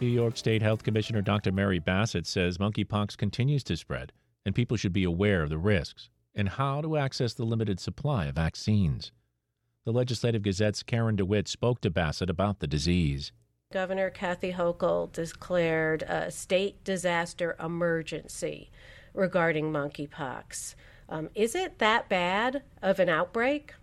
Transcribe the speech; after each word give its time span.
New 0.00 0.08
York 0.08 0.36
State 0.36 0.60
Health 0.60 0.82
Commissioner 0.82 1.22
Dr. 1.22 1.52
Mary 1.52 1.78
Bassett 1.78 2.26
says 2.26 2.58
monkeypox 2.58 3.16
continues 3.16 3.64
to 3.64 3.76
spread 3.76 4.12
and 4.44 4.54
people 4.54 4.76
should 4.76 4.92
be 4.92 5.04
aware 5.04 5.42
of 5.42 5.48
the 5.48 5.58
risks 5.58 6.10
and 6.34 6.50
how 6.50 6.82
to 6.82 6.98
access 6.98 7.32
the 7.32 7.44
limited 7.44 7.80
supply 7.80 8.26
of 8.26 8.34
vaccines. 8.34 9.10
The 9.86 9.92
Legislative 9.92 10.42
Gazette's 10.42 10.82
Karen 10.82 11.16
DeWitt 11.16 11.48
spoke 11.48 11.80
to 11.80 11.90
Bassett 11.90 12.28
about 12.28 12.60
the 12.60 12.66
disease. 12.66 13.32
Governor 13.72 14.10
Kathy 14.10 14.52
Hochul 14.52 15.10
declared 15.10 16.02
a 16.02 16.30
state 16.30 16.84
disaster 16.84 17.56
emergency 17.58 18.70
regarding 19.14 19.72
monkeypox. 19.72 20.74
Um, 21.08 21.30
is 21.34 21.54
it 21.54 21.78
that 21.78 22.08
bad 22.08 22.62
of 22.82 23.00
an 23.00 23.08
outbreak? 23.08 23.74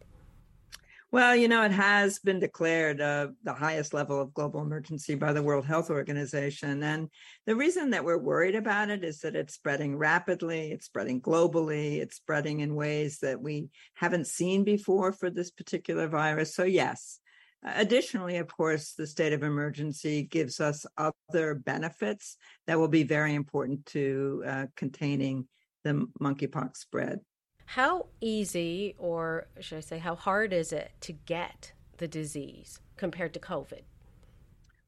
Well, 1.13 1.35
you 1.35 1.47
know, 1.47 1.61
it 1.61 1.71
has 1.71 2.17
been 2.17 2.39
declared 2.39 2.99
uh, 2.99 3.27
the 3.43 3.53
highest 3.53 3.93
level 3.93 4.19
of 4.19 4.33
global 4.33 4.63
emergency 4.63 5.13
by 5.13 5.31
the 5.31 5.43
World 5.43 5.63
Health 5.63 5.91
Organization. 5.91 6.81
And 6.81 7.07
the 7.45 7.55
reason 7.55 7.91
that 7.91 8.03
we're 8.03 8.17
worried 8.17 8.55
about 8.55 8.89
it 8.89 9.03
is 9.03 9.19
that 9.19 9.35
it's 9.35 9.53
spreading 9.53 9.95
rapidly, 9.95 10.71
it's 10.71 10.87
spreading 10.87 11.21
globally, 11.21 12.01
it's 12.01 12.15
spreading 12.15 12.61
in 12.61 12.73
ways 12.73 13.19
that 13.19 13.39
we 13.39 13.69
haven't 13.93 14.25
seen 14.25 14.63
before 14.63 15.13
for 15.13 15.29
this 15.29 15.51
particular 15.51 16.07
virus. 16.07 16.55
So, 16.55 16.63
yes. 16.63 17.19
Additionally, 17.63 18.37
of 18.37 18.47
course, 18.47 18.93
the 18.93 19.05
state 19.05 19.33
of 19.33 19.43
emergency 19.43 20.23
gives 20.23 20.59
us 20.59 20.83
other 20.97 21.53
benefits 21.53 22.37
that 22.65 22.79
will 22.79 22.87
be 22.87 23.03
very 23.03 23.35
important 23.35 23.85
to 23.85 24.43
uh, 24.47 24.65
containing 24.75 25.47
the 25.83 26.07
monkeypox 26.19 26.77
spread. 26.77 27.19
How 27.65 28.07
easy, 28.21 28.95
or 28.97 29.47
should 29.59 29.77
I 29.77 29.81
say, 29.81 29.97
how 29.97 30.15
hard 30.15 30.53
is 30.53 30.71
it 30.71 30.91
to 31.01 31.13
get 31.13 31.73
the 31.97 32.07
disease 32.07 32.79
compared 32.97 33.33
to 33.33 33.39
COVID? 33.39 33.81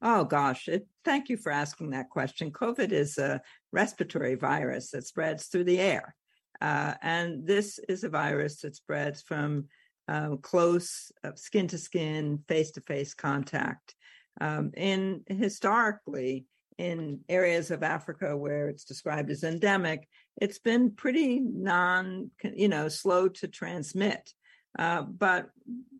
Oh, 0.01 0.23
gosh. 0.23 0.67
It, 0.67 0.87
thank 1.03 1.29
you 1.29 1.37
for 1.37 1.51
asking 1.51 1.91
that 1.91 2.09
question. 2.09 2.51
COVID 2.51 2.91
is 2.91 3.17
a 3.17 3.41
respiratory 3.71 4.35
virus 4.35 4.91
that 4.91 5.07
spreads 5.07 5.47
through 5.47 5.63
the 5.63 5.79
air. 5.79 6.15
Uh, 6.61 6.93
and 7.01 7.47
this 7.47 7.79
is 7.89 8.03
a 8.03 8.09
virus 8.09 8.61
that 8.61 8.75
spreads 8.75 9.21
from 9.21 9.65
um, 10.07 10.37
close 10.37 11.11
skin 11.35 11.67
to 11.67 11.77
skin, 11.77 12.43
face 12.47 12.71
to 12.71 12.81
face 12.81 13.13
contact. 13.13 13.95
Um, 14.39 14.71
and 14.77 15.21
historically, 15.27 16.45
in 16.77 17.21
areas 17.29 17.71
of 17.71 17.83
Africa 17.83 18.35
where 18.35 18.67
it's 18.67 18.83
described 18.83 19.31
as 19.31 19.43
endemic, 19.43 20.07
it's 20.37 20.59
been 20.59 20.91
pretty 20.91 21.39
non, 21.39 22.31
you 22.43 22.67
know, 22.67 22.87
slow 22.87 23.27
to 23.29 23.47
transmit. 23.47 24.33
Uh, 24.77 25.03
but 25.03 25.49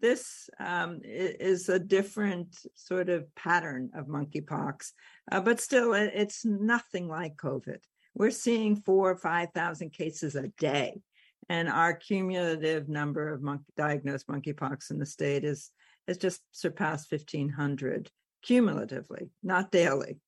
this 0.02 0.50
um, 0.60 1.00
is 1.04 1.70
a 1.70 1.80
different 1.80 2.58
sort 2.76 3.08
of 3.08 3.34
pattern 3.36 3.90
of 3.96 4.08
monkeypox, 4.08 4.92
uh, 5.32 5.40
but 5.40 5.62
still, 5.62 5.94
it's 5.94 6.44
nothing 6.44 7.08
like 7.08 7.38
COVID. 7.38 7.78
We're 8.16 8.32
seeing 8.32 8.76
four 8.76 9.12
or 9.12 9.18
5,000 9.18 9.92
cases 9.94 10.36
a 10.36 10.50
day, 10.60 11.02
and 11.48 11.70
our 11.70 11.94
cumulative 11.94 12.90
number 12.90 13.32
of 13.32 13.42
monkey, 13.42 13.72
diagnosed 13.78 14.28
monkeypox 14.28 14.92
in 14.92 15.00
the 15.00 15.06
state 15.06 15.46
is 15.46 15.72
has 16.08 16.18
just 16.18 16.42
surpassed 16.52 17.12
1,500 17.12 18.12
cumulatively, 18.44 19.30
not 19.42 19.72
daily 19.72 20.20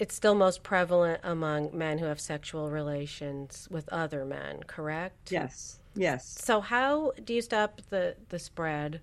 it's 0.00 0.14
still 0.14 0.34
most 0.34 0.62
prevalent 0.62 1.20
among 1.22 1.76
men 1.76 1.98
who 1.98 2.06
have 2.06 2.18
sexual 2.18 2.70
relations 2.70 3.68
with 3.70 3.86
other 3.90 4.24
men, 4.24 4.62
correct? 4.66 5.30
Yes. 5.30 5.78
Yes. 5.94 6.26
So 6.42 6.60
how 6.62 7.12
do 7.22 7.34
you 7.34 7.42
stop 7.42 7.82
the 7.90 8.16
the 8.30 8.38
spread 8.38 9.00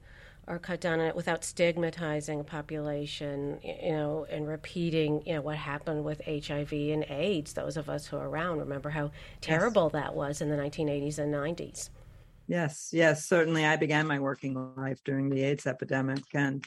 or 0.47 0.57
cut 0.57 0.81
down 0.81 0.99
on 0.99 1.05
it 1.05 1.15
without 1.15 1.43
stigmatizing 1.43 2.39
a 2.39 2.43
population, 2.43 3.59
you 3.63 3.91
know, 3.91 4.25
and 4.29 4.47
repeating, 4.47 5.21
you 5.25 5.35
know, 5.35 5.41
what 5.41 5.57
happened 5.57 6.03
with 6.03 6.19
HIV 6.25 6.71
and 6.71 7.05
AIDS? 7.09 7.53
Those 7.53 7.77
of 7.77 7.89
us 7.89 8.07
who 8.07 8.17
are 8.17 8.27
around 8.27 8.59
remember 8.59 8.89
how 8.89 9.11
terrible 9.39 9.91
yes. 9.93 10.03
that 10.03 10.15
was 10.15 10.41
in 10.41 10.49
the 10.49 10.57
1980s 10.57 11.19
and 11.19 11.31
90s. 11.31 11.89
Yes, 12.47 12.89
yes, 12.91 13.25
certainly. 13.25 13.65
I 13.65 13.75
began 13.75 14.07
my 14.07 14.19
working 14.19 14.73
life 14.75 15.03
during 15.03 15.29
the 15.29 15.43
AIDS 15.43 15.67
epidemic, 15.67 16.23
and 16.33 16.65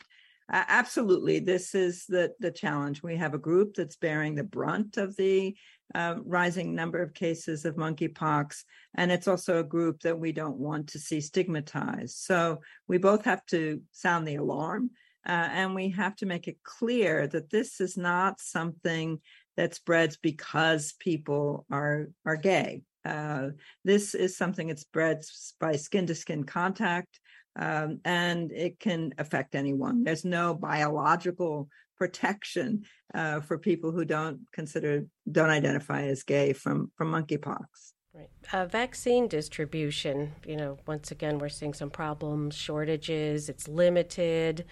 uh, 0.53 0.65
absolutely, 0.69 1.39
this 1.39 1.75
is 1.75 2.07
the 2.07 2.33
the 2.41 2.51
challenge. 2.51 3.03
We 3.03 3.17
have 3.17 3.35
a 3.35 3.39
group 3.39 3.75
that's 3.75 3.97
bearing 3.97 4.35
the 4.35 4.43
brunt 4.45 4.97
of 4.97 5.17
the 5.17 5.57
uh, 5.95 6.17
rising 6.25 6.75
number 6.75 7.01
of 7.01 7.15
cases 7.15 7.65
of 7.65 7.77
monkeypox, 7.77 8.65
and 8.97 9.13
it's 9.13 9.29
also 9.29 9.59
a 9.59 9.65
group 9.65 10.01
that 10.01 10.19
we 10.19 10.33
don't 10.33 10.59
want 10.59 10.89
to 10.89 10.99
see 10.99 11.21
stigmatized. 11.21 12.17
So 12.17 12.61
we 12.89 12.99
both 12.99 13.25
have 13.25 13.47
to 13.47 13.81
sound 13.93 14.27
the 14.27 14.37
alarm, 14.37 14.91
uh, 15.27 15.49
and 15.53 15.75
we 15.75 15.91
have 15.91 16.17
to 16.17 16.27
make 16.27 16.49
it 16.49 16.63
clear 16.65 17.29
that 17.29 17.51
this 17.51 17.81
is 17.81 17.97
not 17.97 18.41
something 18.41 19.21
that 19.57 19.75
spreads 19.75 20.17
because 20.17 20.95
people 20.99 21.65
are 21.71 22.09
are 22.27 22.37
gay. 22.37 22.83
Uh, 23.05 23.51
this 23.85 24.15
is 24.15 24.37
something 24.37 24.67
that 24.69 24.79
spreads 24.81 25.55
by 25.61 25.77
skin 25.77 26.07
to 26.07 26.15
skin 26.15 26.45
contact 26.45 27.21
um, 27.57 28.01
and 28.05 28.53
it 28.53 28.79
can 28.79 29.13
affect 29.19 29.55
anyone. 29.55 30.05
There's 30.05 30.25
no 30.25 30.55
biological 30.55 31.69
protection 31.97 32.85
uh, 33.15 33.41
for 33.41 33.59
people 33.59 33.93
who 33.93 34.05
don't 34.05 34.41
consider 34.53 35.07
don't 35.31 35.51
identify 35.51 36.05
as 36.05 36.23
gay 36.23 36.53
from 36.53 36.91
from 36.97 37.13
monkeypox. 37.13 37.65
Right. 38.13 38.29
Uh, 38.53 38.67
vaccine 38.67 39.29
distribution, 39.29 40.33
you 40.45 40.57
know, 40.57 40.79
once 40.87 41.13
again, 41.13 41.39
we're 41.39 41.49
seeing 41.49 41.75
some 41.75 41.91
problems, 41.91 42.57
shortages, 42.57 43.49
it's 43.49 43.69
limited. 43.69 44.65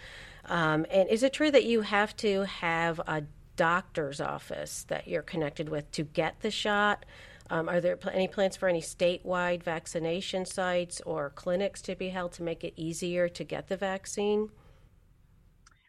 Um, 0.46 0.84
and 0.90 1.08
is 1.08 1.22
it 1.22 1.34
true 1.34 1.50
that 1.52 1.64
you 1.64 1.82
have 1.82 2.16
to 2.16 2.42
have 2.42 2.98
a 3.06 3.22
doctor's 3.54 4.20
office 4.20 4.84
that 4.88 5.06
you're 5.06 5.22
connected 5.22 5.68
with 5.68 5.88
to 5.92 6.02
get 6.02 6.40
the 6.40 6.50
shot? 6.50 7.04
Um, 7.50 7.68
are 7.68 7.80
there 7.80 7.96
pl- 7.96 8.12
any 8.12 8.28
plans 8.28 8.56
for 8.56 8.68
any 8.68 8.82
statewide 8.82 9.62
vaccination 9.62 10.44
sites 10.44 11.00
or 11.06 11.30
clinics 11.30 11.80
to 11.82 11.96
be 11.96 12.10
held 12.10 12.32
to 12.32 12.42
make 12.42 12.62
it 12.62 12.74
easier 12.76 13.28
to 13.28 13.44
get 13.44 13.68
the 13.68 13.76
vaccine? 13.76 14.50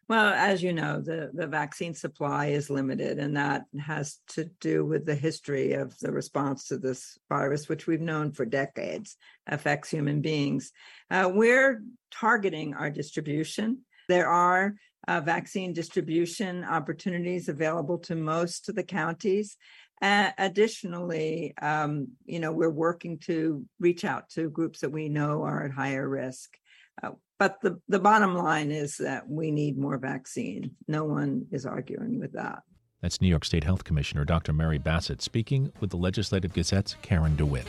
Well, 0.08 0.34
as 0.34 0.64
you 0.64 0.74
know, 0.74 1.02
the, 1.02 1.30
the 1.32 1.46
vaccine 1.46 1.94
supply 1.94 2.48
is 2.48 2.72
limited, 2.72 3.20
and 3.20 3.38
that 3.38 3.66
has 3.80 4.18
to 4.30 4.46
do 4.60 4.84
with 4.84 5.06
the 5.06 5.14
history 5.14 5.74
of 5.74 5.96
the 6.00 6.12
response 6.12 6.66
to 6.70 6.78
this 6.78 7.20
virus, 7.30 7.70
which 7.70 7.86
we've 7.86 8.02
known 8.02 8.32
for 8.32 8.44
decades 8.44 9.18
affects 9.46 9.92
human 9.92 10.22
beings. 10.22 10.72
Uh, 11.12 11.30
we're 11.32 11.84
targeting 12.10 12.74
our 12.74 12.90
distribution. 12.90 13.80
There 14.08 14.28
are 14.28 14.74
uh, 15.08 15.22
vaccine 15.22 15.74
distribution 15.74 16.64
opportunities 16.64 17.48
available 17.48 18.00
to 18.00 18.16
most 18.16 18.68
of 18.68 18.76
the 18.76 18.84
counties. 18.84 19.58
Uh, 20.02 20.32
additionally, 20.38 21.54
um, 21.62 22.08
you 22.26 22.40
know, 22.40 22.52
we're 22.52 22.70
working 22.70 23.18
to 23.20 23.66
reach 23.80 24.06
out 24.06 24.30
to 24.30 24.50
groups 24.50 24.80
that 24.80 24.92
we 24.92 25.10
know 25.10 25.44
are 25.44 25.64
at 25.64 25.72
higher 25.72 26.08
risk. 26.08 26.58
Uh, 27.04 27.12
but 27.38 27.60
the, 27.62 27.80
the 27.88 28.00
bottom 28.00 28.36
line 28.36 28.72
is 28.72 28.98
that 28.98 29.28
we 29.28 29.52
need 29.52 29.78
more 29.78 29.98
vaccine. 29.98 30.72
No 30.88 31.06
one 31.06 31.48
is 31.52 31.66
arguing 31.66 32.20
with 32.20 32.34
that. 32.34 32.60
That's 33.02 33.22
New 33.22 33.30
York 33.30 33.46
State 33.46 33.64
Health 33.64 33.86
Commissioner 33.86 34.26
Dr. 34.26 34.52
Mary 34.52 34.78
Bassett 34.78 35.22
speaking 35.22 35.72
with 35.80 35.90
the 35.90 35.98
Legislative 35.98 36.54
Gazette's 36.54 36.96
Karen 37.02 37.36
DeWitt. 37.38 37.66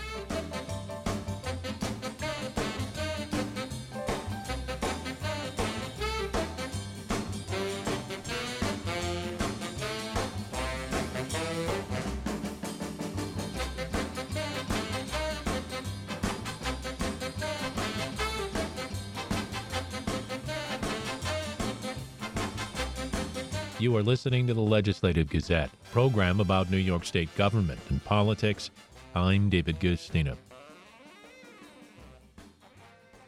Are 24.00 24.04
listening 24.04 24.46
to 24.46 24.54
the 24.54 24.62
Legislative 24.62 25.28
Gazette, 25.28 25.70
program 25.92 26.40
about 26.40 26.70
New 26.70 26.78
York 26.78 27.04
State 27.04 27.28
government 27.36 27.78
and 27.90 28.02
politics. 28.02 28.70
I'm 29.14 29.50
David 29.50 29.78
Guistina. 29.78 30.38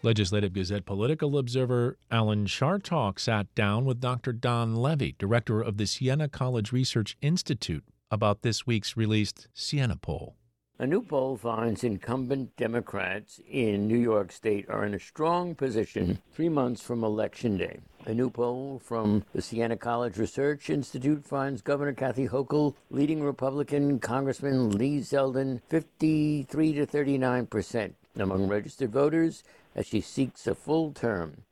Legislative 0.00 0.54
Gazette 0.54 0.86
political 0.86 1.36
observer 1.36 1.98
Alan 2.10 2.46
Chartock 2.46 3.20
sat 3.20 3.54
down 3.54 3.84
with 3.84 4.00
Dr. 4.00 4.32
Don 4.32 4.74
Levy, 4.74 5.14
director 5.18 5.60
of 5.60 5.76
the 5.76 5.86
Siena 5.86 6.26
College 6.26 6.72
Research 6.72 7.18
Institute, 7.20 7.84
about 8.10 8.40
this 8.40 8.66
week's 8.66 8.96
released 8.96 9.48
Siena 9.52 9.96
poll. 9.96 10.36
A 10.82 10.86
new 10.88 11.00
poll 11.00 11.36
finds 11.36 11.84
incumbent 11.84 12.56
Democrats 12.56 13.40
in 13.48 13.86
New 13.86 13.96
York 13.96 14.32
State 14.32 14.68
are 14.68 14.84
in 14.84 14.94
a 14.94 14.98
strong 14.98 15.54
position 15.54 16.18
three 16.34 16.48
months 16.48 16.82
from 16.82 17.04
Election 17.04 17.56
Day. 17.56 17.78
A 18.04 18.12
new 18.12 18.28
poll 18.28 18.80
from 18.84 19.24
the 19.32 19.40
Siena 19.40 19.76
College 19.76 20.18
Research 20.18 20.70
Institute 20.70 21.24
finds 21.24 21.62
Governor 21.62 21.92
Kathy 21.92 22.26
Hochul 22.26 22.74
leading 22.90 23.22
Republican 23.22 24.00
Congressman 24.00 24.70
Lee 24.70 24.98
Zeldin 24.98 25.60
53 25.68 26.72
to 26.72 26.84
39 26.84 27.46
percent 27.46 27.94
among 28.16 28.48
registered 28.48 28.90
voters 28.90 29.44
as 29.76 29.86
she 29.86 30.00
seeks 30.00 30.48
a 30.48 30.54
full 30.56 30.90
term. 30.90 31.42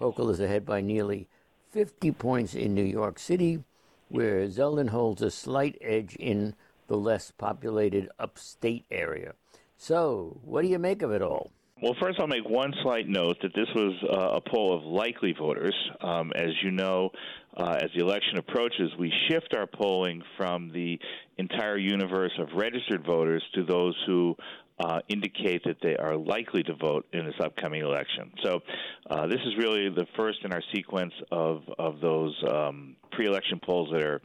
Hochul 0.00 0.32
is 0.32 0.40
ahead 0.40 0.66
by 0.66 0.80
nearly 0.80 1.28
50 1.70 2.10
points 2.10 2.56
in 2.56 2.74
New 2.74 2.82
York 2.82 3.20
City, 3.20 3.62
where 4.08 4.48
Zeldin 4.48 4.88
holds 4.88 5.22
a 5.22 5.30
slight 5.30 5.78
edge 5.80 6.16
in 6.16 6.56
the 6.90 6.96
less 6.96 7.30
populated 7.30 8.08
upstate 8.18 8.84
area. 8.90 9.32
So, 9.76 10.40
what 10.44 10.62
do 10.62 10.68
you 10.68 10.78
make 10.80 11.02
of 11.02 11.12
it 11.12 11.22
all? 11.22 11.52
Well, 11.80 11.94
first, 12.02 12.18
I'll 12.18 12.26
make 12.26 12.46
one 12.46 12.74
slight 12.82 13.08
note 13.08 13.36
that 13.42 13.54
this 13.54 13.68
was 13.74 13.94
uh, 14.12 14.36
a 14.36 14.40
poll 14.40 14.76
of 14.76 14.82
likely 14.82 15.32
voters. 15.38 15.74
Um, 16.02 16.32
as 16.34 16.50
you 16.64 16.72
know, 16.72 17.10
uh, 17.56 17.78
as 17.80 17.90
the 17.96 18.04
election 18.04 18.38
approaches, 18.38 18.90
we 18.98 19.10
shift 19.30 19.54
our 19.56 19.66
polling 19.66 20.20
from 20.36 20.72
the 20.72 20.98
entire 21.38 21.78
universe 21.78 22.32
of 22.40 22.48
registered 22.54 23.06
voters 23.06 23.42
to 23.54 23.64
those 23.64 23.94
who 24.06 24.34
uh, 24.80 24.98
indicate 25.08 25.62
that 25.64 25.76
they 25.82 25.96
are 25.96 26.16
likely 26.16 26.62
to 26.64 26.74
vote 26.74 27.06
in 27.12 27.24
this 27.24 27.34
upcoming 27.42 27.82
election. 27.82 28.32
So, 28.42 28.60
uh, 29.08 29.26
this 29.28 29.40
is 29.46 29.56
really 29.58 29.88
the 29.90 30.06
first 30.16 30.40
in 30.44 30.52
our 30.52 30.62
sequence 30.74 31.14
of 31.30 31.62
of 31.78 32.00
those 32.00 32.34
um, 32.52 32.96
pre-election 33.12 33.60
polls 33.64 33.88
that 33.92 34.02
are 34.02 34.20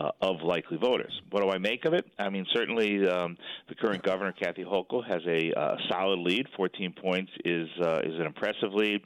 uh, 0.00 0.10
of 0.22 0.36
likely 0.42 0.78
voters. 0.78 1.12
What 1.30 1.42
do 1.42 1.50
I 1.50 1.58
make 1.58 1.84
of 1.84 1.92
it? 1.92 2.06
I 2.18 2.30
mean, 2.30 2.46
certainly 2.54 3.06
um, 3.08 3.36
the 3.68 3.74
current 3.74 4.02
governor, 4.02 4.32
Kathy 4.32 4.64
Hochul, 4.64 5.04
has 5.06 5.20
a 5.26 5.52
uh, 5.58 5.76
solid 5.90 6.20
lead. 6.20 6.46
14 6.56 6.94
points 7.02 7.30
is 7.44 7.68
uh, 7.82 8.00
is 8.04 8.14
an 8.18 8.26
impressive 8.26 8.72
lead. 8.72 9.00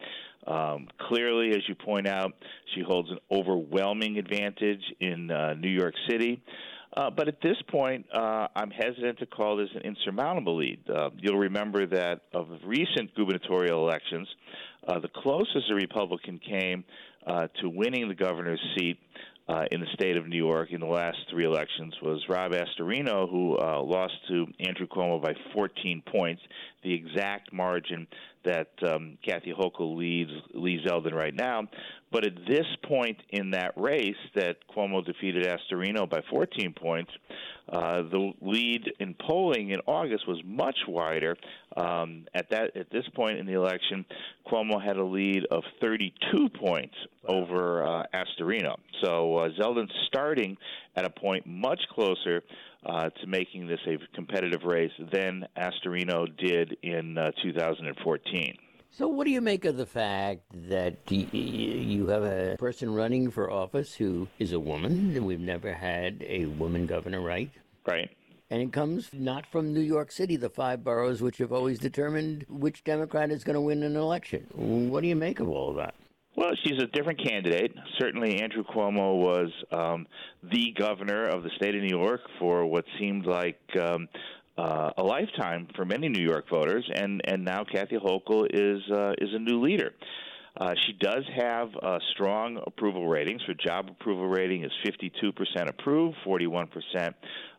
Um, 0.46 0.88
clearly, 1.08 1.50
as 1.50 1.62
you 1.68 1.74
point 1.74 2.06
out, 2.06 2.32
she 2.74 2.82
holds 2.82 3.10
an 3.10 3.18
overwhelming 3.30 4.18
advantage 4.18 4.82
in 5.00 5.30
uh, 5.30 5.54
New 5.54 5.70
York 5.70 5.94
City. 6.08 6.42
Uh, 6.96 7.10
but 7.10 7.26
at 7.26 7.40
this 7.42 7.56
point, 7.72 8.06
uh, 8.14 8.46
I'm 8.54 8.70
hesitant 8.70 9.18
to 9.18 9.26
call 9.26 9.56
this 9.56 9.70
an 9.74 9.80
insurmountable 9.80 10.56
lead. 10.56 10.78
You'll 11.18 11.38
remember 11.38 11.86
that 11.86 12.20
of 12.32 12.46
recent 12.64 13.12
gubernatorial 13.16 13.80
elections, 13.88 14.28
the 14.86 15.08
closest 15.16 15.70
a 15.72 15.74
Republican 15.74 16.38
came 16.38 16.84
to 17.26 17.68
winning 17.68 18.08
the 18.08 18.14
governor's 18.14 18.60
seat 18.78 19.00
uh, 19.48 19.64
in 19.70 19.80
the 19.80 19.86
state 19.92 20.16
of 20.16 20.26
New 20.26 20.36
York 20.36 20.70
in 20.72 20.80
the 20.80 20.86
last 20.86 21.18
three 21.30 21.44
elections 21.44 21.94
was 22.02 22.24
Rob 22.28 22.52
Astorino, 22.52 23.30
who 23.30 23.58
uh, 23.58 23.82
lost 23.82 24.14
to 24.28 24.46
Andrew 24.60 24.86
Cuomo 24.86 25.22
by 25.22 25.34
14 25.52 26.02
points, 26.06 26.42
the 26.82 26.94
exact 26.94 27.52
margin 27.52 28.06
that 28.44 28.68
um, 28.86 29.18
Kathy 29.24 29.52
Hochul 29.52 29.96
leads 29.96 30.30
Lee 30.52 30.80
Zeldin 30.86 31.12
right 31.12 31.34
now. 31.34 31.62
But 32.12 32.24
at 32.24 32.34
this 32.46 32.66
point 32.86 33.18
in 33.30 33.50
that 33.50 33.72
race, 33.76 34.14
that 34.36 34.56
Cuomo 34.74 35.04
defeated 35.04 35.46
Astorino 35.46 36.08
by 36.08 36.20
14 36.30 36.72
points, 36.72 37.10
uh, 37.68 38.02
the 38.02 38.32
lead 38.40 38.84
in 39.00 39.16
polling 39.26 39.70
in 39.70 39.80
August 39.86 40.28
was 40.28 40.40
much 40.44 40.76
wider. 40.86 41.36
Um, 41.76 42.26
at 42.32 42.50
that 42.50 42.76
at 42.76 42.90
this 42.90 43.04
point 43.16 43.38
in 43.38 43.46
the 43.46 43.54
election, 43.54 44.04
Cuomo 44.46 44.80
had 44.80 44.96
a 44.96 45.04
lead 45.04 45.44
of 45.50 45.64
32 45.80 46.50
points 46.50 46.94
over 47.26 47.84
uh, 47.84 48.04
Astorino. 48.14 48.76
So 49.02 49.38
uh, 49.38 49.48
Zeldin's 49.58 49.90
starting 50.06 50.56
at 50.94 51.04
a 51.04 51.10
point 51.10 51.46
much 51.46 51.80
closer 51.92 52.42
uh, 52.86 53.10
to 53.10 53.26
making 53.26 53.66
this 53.66 53.80
a 53.86 53.96
competitive 54.14 54.62
race 54.64 54.92
than 55.12 55.46
Astorino 55.56 56.26
did 56.36 56.76
in 56.82 57.18
uh, 57.18 57.30
2014. 57.42 58.56
So, 58.90 59.08
what 59.08 59.24
do 59.24 59.32
you 59.32 59.40
make 59.40 59.64
of 59.64 59.76
the 59.76 59.86
fact 59.86 60.42
that 60.68 61.10
you 61.10 62.06
have 62.06 62.22
a 62.22 62.56
person 62.58 62.94
running 62.94 63.30
for 63.32 63.50
office 63.50 63.94
who 63.94 64.28
is 64.38 64.52
a 64.52 64.60
woman? 64.60 65.24
We've 65.24 65.40
never 65.40 65.72
had 65.74 66.24
a 66.28 66.46
woman 66.46 66.86
governor, 66.86 67.20
right? 67.20 67.50
Right. 67.86 68.08
And 68.50 68.62
it 68.62 68.72
comes 68.72 69.10
not 69.12 69.46
from 69.50 69.74
New 69.74 69.80
York 69.80 70.12
City, 70.12 70.36
the 70.36 70.48
five 70.48 70.84
boroughs 70.84 71.20
which 71.20 71.38
have 71.38 71.52
always 71.52 71.80
determined 71.80 72.46
which 72.48 72.84
Democrat 72.84 73.32
is 73.32 73.42
going 73.42 73.54
to 73.54 73.60
win 73.60 73.82
an 73.82 73.96
election. 73.96 74.46
What 74.52 75.00
do 75.00 75.08
you 75.08 75.16
make 75.16 75.40
of 75.40 75.48
all 75.48 75.70
of 75.70 75.76
that? 75.76 75.94
Well, 76.36 76.50
she's 76.64 76.82
a 76.82 76.86
different 76.86 77.24
candidate. 77.24 77.74
Certainly, 77.98 78.40
Andrew 78.42 78.64
Cuomo 78.64 79.16
was 79.16 79.50
um, 79.70 80.06
the 80.42 80.74
governor 80.76 81.28
of 81.28 81.44
the 81.44 81.50
state 81.56 81.76
of 81.76 81.82
New 81.82 81.96
York 81.96 82.22
for 82.40 82.66
what 82.66 82.84
seemed 82.98 83.24
like 83.24 83.60
um, 83.80 84.08
uh, 84.58 84.90
a 84.98 85.02
lifetime 85.02 85.68
for 85.76 85.84
many 85.84 86.08
New 86.08 86.22
York 86.24 86.46
voters, 86.50 86.88
and 86.92 87.20
and 87.24 87.44
now 87.44 87.64
Kathy 87.64 87.96
Hochul 87.96 88.46
is 88.50 88.82
uh, 88.90 89.12
is 89.18 89.30
a 89.32 89.38
new 89.38 89.62
leader. 89.62 89.92
Uh, 90.56 90.72
she 90.86 90.92
does 90.92 91.24
have 91.36 91.68
uh, 91.82 91.98
strong 92.12 92.60
approval 92.66 93.08
ratings. 93.08 93.42
Her 93.46 93.54
job 93.54 93.88
approval 93.90 94.28
rating 94.28 94.64
is 94.64 94.70
52% 94.86 95.34
approve, 95.68 96.14
41% 96.24 97.14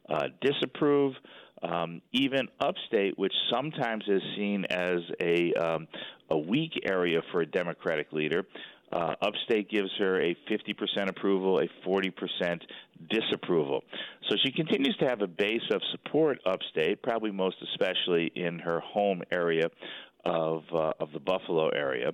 uh, 0.07 0.27
disapprove. 0.41 1.13
Um, 1.67 2.01
even 2.11 2.47
upstate, 2.59 3.17
which 3.17 3.33
sometimes 3.49 4.03
is 4.07 4.21
seen 4.35 4.65
as 4.69 4.99
a 5.19 5.53
um, 5.53 5.87
a 6.29 6.37
weak 6.37 6.73
area 6.87 7.21
for 7.31 7.41
a 7.41 7.45
Democratic 7.45 8.11
leader, 8.11 8.45
uh, 8.91 9.15
Upstate 9.21 9.69
gives 9.69 9.89
her 9.97 10.21
a 10.21 10.35
50% 10.49 11.09
approval, 11.09 11.59
a 11.59 11.67
40% 11.87 12.61
disapproval. 13.09 13.83
So 14.29 14.37
she 14.45 14.51
continues 14.51 14.95
to 14.97 15.05
have 15.07 15.21
a 15.21 15.27
base 15.27 15.63
of 15.71 15.81
support 15.91 16.39
upstate, 16.45 17.01
probably 17.01 17.31
most 17.31 17.57
especially 17.73 18.31
in 18.35 18.59
her 18.59 18.79
home 18.79 19.21
area 19.31 19.69
of 20.25 20.63
uh, 20.73 20.91
of 20.99 21.11
the 21.13 21.19
Buffalo 21.19 21.69
area. 21.69 22.11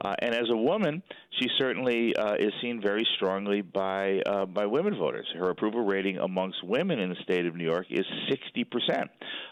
Uh, 0.00 0.14
and 0.20 0.34
as 0.34 0.48
a 0.50 0.56
woman, 0.56 1.02
she 1.40 1.48
certainly 1.58 2.14
uh, 2.16 2.34
is 2.38 2.52
seen 2.60 2.80
very 2.80 3.06
strongly 3.16 3.62
by 3.62 4.20
uh, 4.26 4.46
by 4.46 4.66
women 4.66 4.96
voters. 4.96 5.26
Her 5.38 5.50
approval 5.50 5.84
rating 5.84 6.18
amongst 6.18 6.62
women 6.62 6.98
in 6.98 7.10
the 7.10 7.16
state 7.22 7.46
of 7.46 7.56
New 7.56 7.64
York 7.64 7.86
is 7.90 8.04
60 8.30 8.64
percent. 8.64 9.10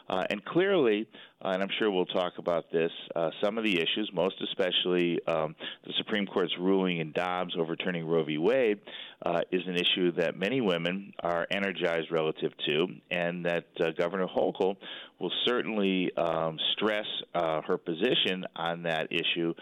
Uh, 0.09 0.25
and 0.31 0.45
clearly, 0.45 1.09
uh, 1.45 1.49
and 1.49 1.63
I'm 1.63 1.69
sure 1.79 1.91
we'll 1.91 2.07
talk 2.07 2.35
about 2.39 2.71
this, 2.71 2.91
uh, 3.17 3.31
some 3.43 3.59
of 3.59 3.65
the 3.65 3.77
issues, 3.77 4.11
most 4.15 4.37
especially 4.43 5.19
um, 5.27 5.55
the 5.85 5.93
Supreme 5.99 6.27
Court's 6.27 6.53
ruling 6.59 6.99
in 6.99 7.13
Dobbs 7.13 7.55
overturning 7.59 8.07
Roe 8.07 8.25
v. 8.25 8.39
Wade, 8.39 8.81
uh, 9.25 9.41
is 9.51 9.63
an 9.67 9.77
issue 9.77 10.13
that 10.13 10.37
many 10.37 10.61
women 10.61 11.13
are 11.21 11.47
energized 11.51 12.11
relative 12.11 12.53
to, 12.67 12.87
and 13.11 13.45
that 13.45 13.67
uh, 13.81 13.91
Governor 13.99 14.27
Hochul 14.27 14.77
will 15.19 15.33
certainly 15.45 16.11
um, 16.17 16.59
stress 16.73 17.07
uh, 17.35 17.63
her 17.63 17.79
position 17.79 18.45
on 18.57 18.83
that 18.85 19.09
issue 19.11 19.55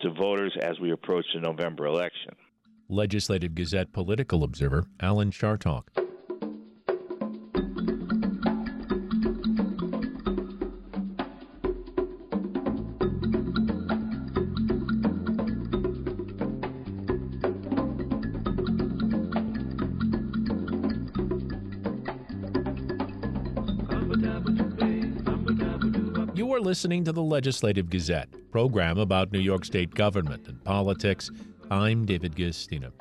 to 0.00 0.10
voters 0.12 0.56
as 0.62 0.78
we 0.80 0.92
approach 0.92 1.24
the 1.34 1.40
November 1.40 1.86
election. 1.86 2.34
Legislative 2.88 3.54
Gazette 3.54 3.92
political 3.92 4.44
observer 4.44 4.84
Alan 5.00 5.30
Chartock. 5.30 6.01
Listening 26.72 27.04
to 27.04 27.12
the 27.12 27.22
Legislative 27.22 27.90
Gazette, 27.90 28.30
program 28.50 28.96
about 28.96 29.30
New 29.30 29.40
York 29.40 29.62
State 29.62 29.94
government 29.94 30.48
and 30.48 30.64
politics. 30.64 31.30
I'm 31.70 32.06
David 32.06 32.34
Guistina. 32.34 32.92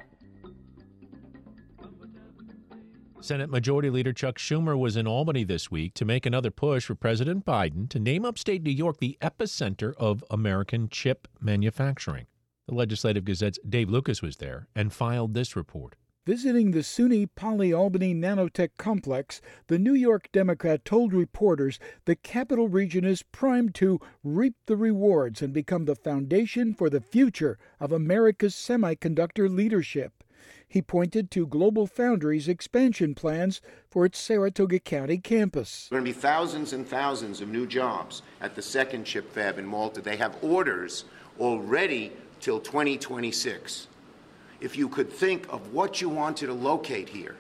Senate 3.22 3.50
Majority 3.50 3.90
Leader 3.90 4.12
Chuck 4.12 4.38
Schumer 4.38 4.78
was 4.78 4.98
in 4.98 5.08
Albany 5.08 5.46
this 5.46 5.72
week 5.72 5.94
to 5.94 6.04
make 6.04 6.26
another 6.26 6.52
push 6.52 6.84
for 6.84 6.96
President 6.96 7.46
Biden 7.46 7.88
to 7.92 7.98
name 7.98 8.26
upstate 8.26 8.62
New 8.62 8.72
York 8.72 8.98
the 8.98 9.18
epicenter 9.22 9.94
of 9.96 10.22
American 10.30 10.90
chip 10.90 11.30
manufacturing. 11.40 12.26
The 12.68 12.76
Legislative 12.76 13.24
Gazette's 13.24 13.60
Dave 13.70 13.90
Lucas 13.90 14.22
was 14.22 14.36
there 14.36 14.68
and 14.76 14.92
filed 14.92 15.34
this 15.34 15.56
report. 15.56 15.96
Visiting 16.24 16.70
the 16.70 16.84
SUNY 16.84 17.28
Poly 17.34 17.74
Albany 17.74 18.14
Nanotech 18.14 18.78
Complex, 18.78 19.42
the 19.66 19.80
New 19.80 19.96
York 19.96 20.30
Democrat 20.32 20.86
told 20.86 21.14
reporters 21.14 21.80
the 22.06 22.16
capital 22.16 22.68
region 22.68 23.04
is 23.04 23.24
primed 23.24 23.74
to 23.74 24.00
reap 24.24 24.54
the 24.68 24.78
rewards 24.78 25.42
and 25.42 25.52
become 25.52 25.86
the 25.86 25.96
foundation 25.96 26.76
for 26.76 26.92
the 26.92 27.02
future 27.02 27.58
of 27.80 27.92
America's 27.92 28.54
semiconductor 28.54 29.50
leadership. 29.50 30.24
He 30.68 30.84
pointed 30.84 31.32
to 31.32 31.48
GlobalFoundries' 31.48 32.48
expansion 32.48 33.16
plans 33.16 33.60
for 33.90 34.06
its 34.06 34.20
Saratoga 34.20 34.78
County 34.80 35.18
campus. 35.18 35.88
There 35.90 35.98
are 35.98 36.02
going 36.02 36.14
to 36.14 36.16
be 36.16 36.22
thousands 36.22 36.72
and 36.72 36.88
thousands 36.88 37.42
of 37.42 37.50
new 37.50 37.66
jobs 37.66 38.22
at 38.40 38.54
the 38.54 38.62
second 38.62 39.06
chip 39.06 39.34
fab 39.34 39.58
in 39.58 39.66
Malta. 39.66 40.02
They 40.02 40.18
have 40.18 40.38
orders 40.44 41.06
already 41.40 42.12
till 42.40 42.60
2026. 42.60 43.88
If 44.62 44.78
you 44.78 44.88
could 44.88 45.12
think 45.12 45.52
of 45.52 45.74
what 45.74 46.02
you 46.02 46.08
wanted 46.08 46.46
to 46.46 46.54
locate 46.54 47.10
here 47.10 47.36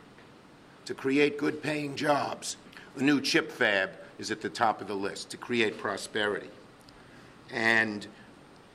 to 0.86 0.96
create 0.96 1.38
good 1.38 1.62
paying 1.62 1.96
jobs, 1.96 2.58
a 2.98 3.04
new 3.04 3.22
chip 3.22 3.52
fab 3.52 3.92
is 4.18 4.32
at 4.32 4.42
the 4.42 4.50
top 4.50 4.82
of 4.82 4.88
the 4.88 4.96
list 4.96 5.30
to 5.30 5.38
create 5.38 5.78
prosperity. 5.78 6.50
And 7.52 8.08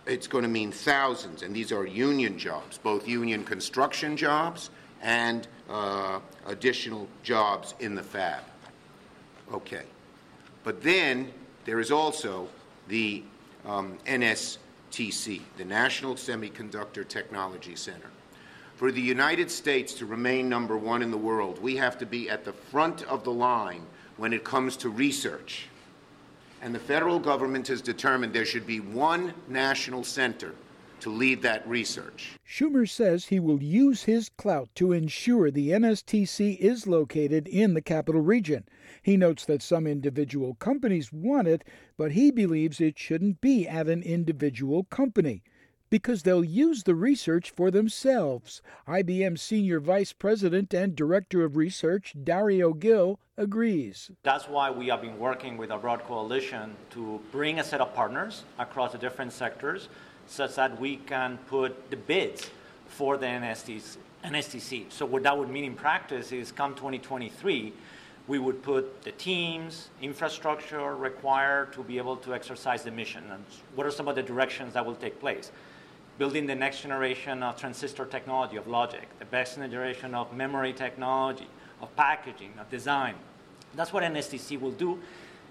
it's 0.06 0.28
going 0.28 0.42
to 0.42 0.48
mean 0.48 0.70
thousands, 0.70 1.42
and 1.42 1.54
these 1.54 1.72
are 1.72 1.84
union 1.84 2.38
jobs, 2.38 2.78
both 2.78 3.08
union 3.08 3.44
construction 3.44 4.16
jobs 4.16 4.70
and 5.02 5.48
uh, 5.68 6.20
additional 6.46 7.08
jobs 7.24 7.74
in 7.80 7.96
the 7.96 8.02
fab. 8.02 8.42
Okay. 9.52 9.82
But 10.62 10.82
then 10.82 11.32
there 11.64 11.80
is 11.80 11.90
also 11.90 12.48
the 12.86 13.24
um, 13.64 13.98
NSTC, 14.06 15.40
the 15.56 15.64
National 15.64 16.14
Semiconductor 16.14 17.06
Technology 17.06 17.74
Center. 17.74 18.10
For 18.76 18.92
the 18.92 19.00
United 19.00 19.50
States 19.50 19.94
to 19.94 20.04
remain 20.04 20.50
number 20.50 20.76
one 20.76 21.00
in 21.00 21.10
the 21.10 21.16
world, 21.16 21.62
we 21.62 21.76
have 21.76 21.96
to 21.96 22.04
be 22.04 22.28
at 22.28 22.44
the 22.44 22.52
front 22.52 23.04
of 23.04 23.24
the 23.24 23.32
line 23.32 23.80
when 24.18 24.34
it 24.34 24.44
comes 24.44 24.76
to 24.76 24.90
research. 24.90 25.68
And 26.60 26.74
the 26.74 26.78
federal 26.78 27.18
government 27.18 27.68
has 27.68 27.80
determined 27.80 28.34
there 28.34 28.44
should 28.44 28.66
be 28.66 28.80
one 28.80 29.32
national 29.48 30.04
center 30.04 30.54
to 31.00 31.08
lead 31.10 31.40
that 31.40 31.66
research. 31.66 32.32
Schumer 32.46 32.86
says 32.86 33.24
he 33.24 33.40
will 33.40 33.62
use 33.62 34.02
his 34.02 34.28
clout 34.28 34.68
to 34.74 34.92
ensure 34.92 35.50
the 35.50 35.70
NSTC 35.70 36.58
is 36.58 36.86
located 36.86 37.48
in 37.48 37.72
the 37.72 37.80
capital 37.80 38.20
region. 38.20 38.68
He 39.02 39.16
notes 39.16 39.46
that 39.46 39.62
some 39.62 39.86
individual 39.86 40.54
companies 40.56 41.10
want 41.10 41.48
it, 41.48 41.64
but 41.96 42.12
he 42.12 42.30
believes 42.30 42.78
it 42.78 42.98
shouldn't 42.98 43.40
be 43.40 43.66
at 43.66 43.88
an 43.88 44.02
individual 44.02 44.84
company 44.84 45.42
because 45.90 46.22
they'll 46.22 46.44
use 46.44 46.82
the 46.82 46.94
research 46.94 47.50
for 47.50 47.70
themselves. 47.70 48.62
IBM 48.88 49.38
Senior 49.38 49.80
Vice 49.80 50.12
President 50.12 50.74
and 50.74 50.96
Director 50.96 51.44
of 51.44 51.56
Research 51.56 52.14
Dario 52.22 52.72
Gil 52.72 53.18
agrees. 53.36 54.10
That's 54.22 54.48
why 54.48 54.70
we 54.70 54.88
have 54.88 55.02
been 55.02 55.18
working 55.18 55.56
with 55.56 55.70
a 55.70 55.78
broad 55.78 56.02
coalition 56.04 56.74
to 56.90 57.20
bring 57.30 57.60
a 57.60 57.64
set 57.64 57.80
of 57.80 57.94
partners 57.94 58.44
across 58.58 58.92
the 58.92 58.98
different 58.98 59.32
sectors 59.32 59.88
such 60.26 60.56
that 60.56 60.80
we 60.80 60.96
can 60.96 61.38
put 61.46 61.90
the 61.90 61.96
bids 61.96 62.50
for 62.88 63.16
the 63.16 63.26
NSTC. 63.26 64.92
So 64.92 65.06
what 65.06 65.22
that 65.22 65.38
would 65.38 65.50
mean 65.50 65.64
in 65.64 65.74
practice 65.74 66.32
is 66.32 66.50
come 66.50 66.74
2023, 66.74 67.72
we 68.26 68.40
would 68.40 68.60
put 68.60 69.02
the 69.02 69.12
teams, 69.12 69.90
infrastructure 70.02 70.96
required 70.96 71.72
to 71.74 71.84
be 71.84 71.96
able 71.96 72.16
to 72.16 72.34
exercise 72.34 72.82
the 72.82 72.90
mission. 72.90 73.22
And 73.30 73.44
what 73.76 73.86
are 73.86 73.90
some 73.92 74.08
of 74.08 74.16
the 74.16 74.22
directions 74.22 74.74
that 74.74 74.84
will 74.84 74.96
take 74.96 75.20
place? 75.20 75.52
Building 76.18 76.46
the 76.46 76.54
next 76.54 76.80
generation 76.80 77.42
of 77.42 77.56
transistor 77.56 78.06
technology, 78.06 78.56
of 78.56 78.66
logic, 78.66 79.08
the 79.18 79.24
best 79.26 79.56
generation 79.56 80.14
of 80.14 80.32
memory 80.32 80.72
technology, 80.72 81.48
of 81.80 81.94
packaging, 81.96 82.52
of 82.58 82.68
design. 82.70 83.14
That's 83.74 83.92
what 83.92 84.02
NSTC 84.02 84.60
will 84.60 84.72
do. 84.72 84.98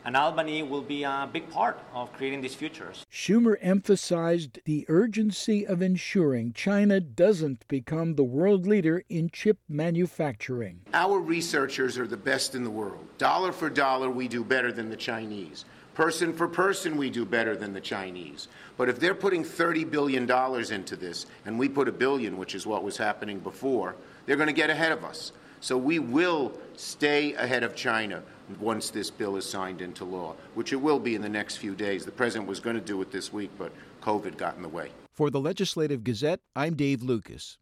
And 0.05 0.15
Albany 0.15 0.62
will 0.62 0.84
be 0.84 1.03
a 1.03 1.27
big 1.31 1.50
part 1.50 1.79
of 1.91 2.13
creating 2.13 2.41
these 2.41 2.53
futures. 2.53 3.07
Schumer 3.12 3.55
emphasized 3.60 4.60
the 4.65 4.86
urgency 4.88 5.65
of 5.65 5.81
ensuring 5.81 6.53
China 6.53 7.00
doesn't 7.00 7.67
become 7.67 8.13
the 8.13 8.24
world 8.24 8.67
leader 8.67 9.03
in 9.10 9.31
chip 9.31 9.57
manufacturing. 9.67 10.81
Our 10.93 11.19
researchers 11.19 11.98
are 11.98 12.05
the 12.05 12.17
best 12.17 12.53
in 12.53 12.63
the 12.63 12.69
world. 12.69 13.03
Dollar 13.17 13.51
for 13.51 13.67
dollar, 13.67 14.12
we 14.12 14.27
do 14.27 14.43
better 14.43 14.72
than 14.72 14.89
the 14.89 14.95
Chinese. 14.95 15.65
Person 15.96 16.34
for 16.34 16.50
person, 16.50 16.98
we 16.98 17.10
do 17.10 17.24
better 17.24 17.56
than 17.56 17.72
the 17.72 17.80
Chinese. 17.80 18.50
But 18.75 18.90
if 18.90 19.00
they're 19.00 19.16
putting 19.16 19.46
$30 19.46 19.90
billion 19.90 20.30
into 20.74 20.96
this, 20.98 21.25
and 21.46 21.58
we 21.58 21.70
put 21.70 21.88
a 21.88 21.92
billion, 21.94 22.38
which 22.38 22.54
is 22.54 22.68
what 22.68 22.84
was 22.84 22.98
happening 22.98 23.40
before, 23.40 23.96
they're 24.25 24.36
going 24.36 24.48
to 24.48 24.54
get 24.54 24.70
ahead 24.70 24.92
of 24.92 25.06
us. 25.06 25.32
So 25.62 25.78
we 25.78 26.00
will 26.00 26.52
stay 26.75 27.34
ahead 27.36 27.64
of 27.64 27.78
China 27.78 28.22
once 28.60 28.90
this 28.90 29.10
bill 29.10 29.38
is 29.38 29.50
signed 29.50 29.82
into 29.82 30.04
law, 30.04 30.36
which 30.54 30.74
it 30.74 30.75
will 30.75 31.00
be 31.00 31.16
in 31.16 31.22
the 31.22 31.30
next 31.30 31.58
few 31.58 31.74
days. 31.74 32.04
The 32.04 32.12
president 32.12 32.50
was 32.50 32.60
going 32.60 32.75
to 32.75 32.82
do 32.82 33.02
it 33.02 33.10
this 33.10 33.32
week, 33.32 33.52
but 33.58 33.72
COVID 34.02 34.38
got 34.38 34.58
in 34.58 34.64
the 34.64 34.70
way. 34.70 34.92
For 35.14 35.30
the 35.30 35.40
Legislative 35.40 36.04
Gazette, 36.04 36.42
I'm 36.58 36.75
Dave 36.75 37.02
Lucas. 37.04 37.58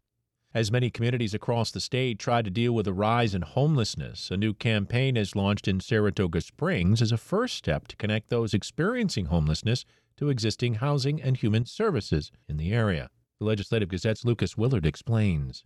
As 0.54 0.70
many 0.70 0.88
communities 0.88 1.34
across 1.34 1.72
the 1.72 1.80
state 1.80 2.20
try 2.20 2.40
to 2.40 2.48
deal 2.48 2.72
with 2.72 2.86
a 2.86 2.92
rise 2.92 3.34
in 3.34 3.42
homelessness, 3.42 4.30
a 4.30 4.36
new 4.36 4.54
campaign 4.54 5.16
is 5.16 5.34
launched 5.34 5.66
in 5.66 5.80
Saratoga 5.80 6.40
Springs 6.40 7.02
as 7.02 7.10
a 7.10 7.16
first 7.16 7.56
step 7.56 7.88
to 7.88 7.96
connect 7.96 8.30
those 8.30 8.54
experiencing 8.54 9.26
homelessness 9.26 9.84
to 10.16 10.28
existing 10.28 10.74
housing 10.74 11.20
and 11.20 11.36
human 11.36 11.66
services 11.66 12.30
in 12.48 12.56
the 12.56 12.72
area. 12.72 13.10
The 13.40 13.46
Legislative 13.46 13.88
Gazette's 13.88 14.24
Lucas 14.24 14.56
Willard 14.56 14.86
explains. 14.86 15.64